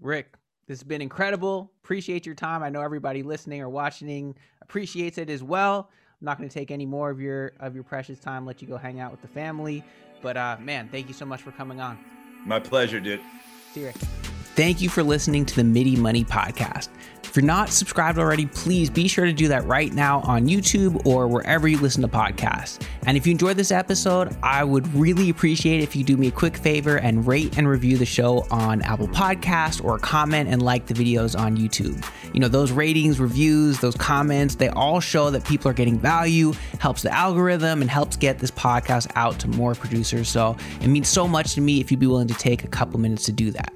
[0.00, 0.34] Rick
[0.66, 1.72] this has been incredible.
[1.82, 2.62] Appreciate your time.
[2.62, 5.90] I know everybody listening or watching appreciates it as well
[6.20, 8.44] I'm not going to take any more of your of your precious time.
[8.44, 9.82] Let you go hang out with the family.
[10.20, 11.98] But uh, man, thank you so much for coming on.
[12.44, 13.20] My pleasure, dude.
[13.72, 13.92] See you.
[14.60, 16.90] Thank you for listening to the MIDI Money Podcast.
[17.24, 21.06] If you're not subscribed already, please be sure to do that right now on YouTube
[21.06, 22.78] or wherever you listen to podcasts.
[23.06, 26.30] And if you enjoyed this episode, I would really appreciate if you do me a
[26.30, 30.84] quick favor and rate and review the show on Apple Podcasts or comment and like
[30.84, 32.06] the videos on YouTube.
[32.34, 36.52] You know, those ratings, reviews, those comments, they all show that people are getting value,
[36.80, 40.28] helps the algorithm, and helps get this podcast out to more producers.
[40.28, 43.00] So it means so much to me if you'd be willing to take a couple
[43.00, 43.72] minutes to do that.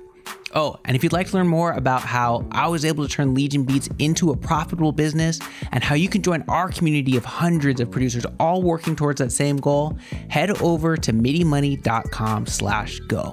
[0.55, 3.35] Oh, and if you'd like to learn more about how I was able to turn
[3.35, 5.41] Legion Beats into a profitable business
[5.73, 9.33] and how you can join our community of hundreds of producers all working towards that
[9.33, 9.99] same goal,
[10.29, 13.33] head over to midimoney.com slash go.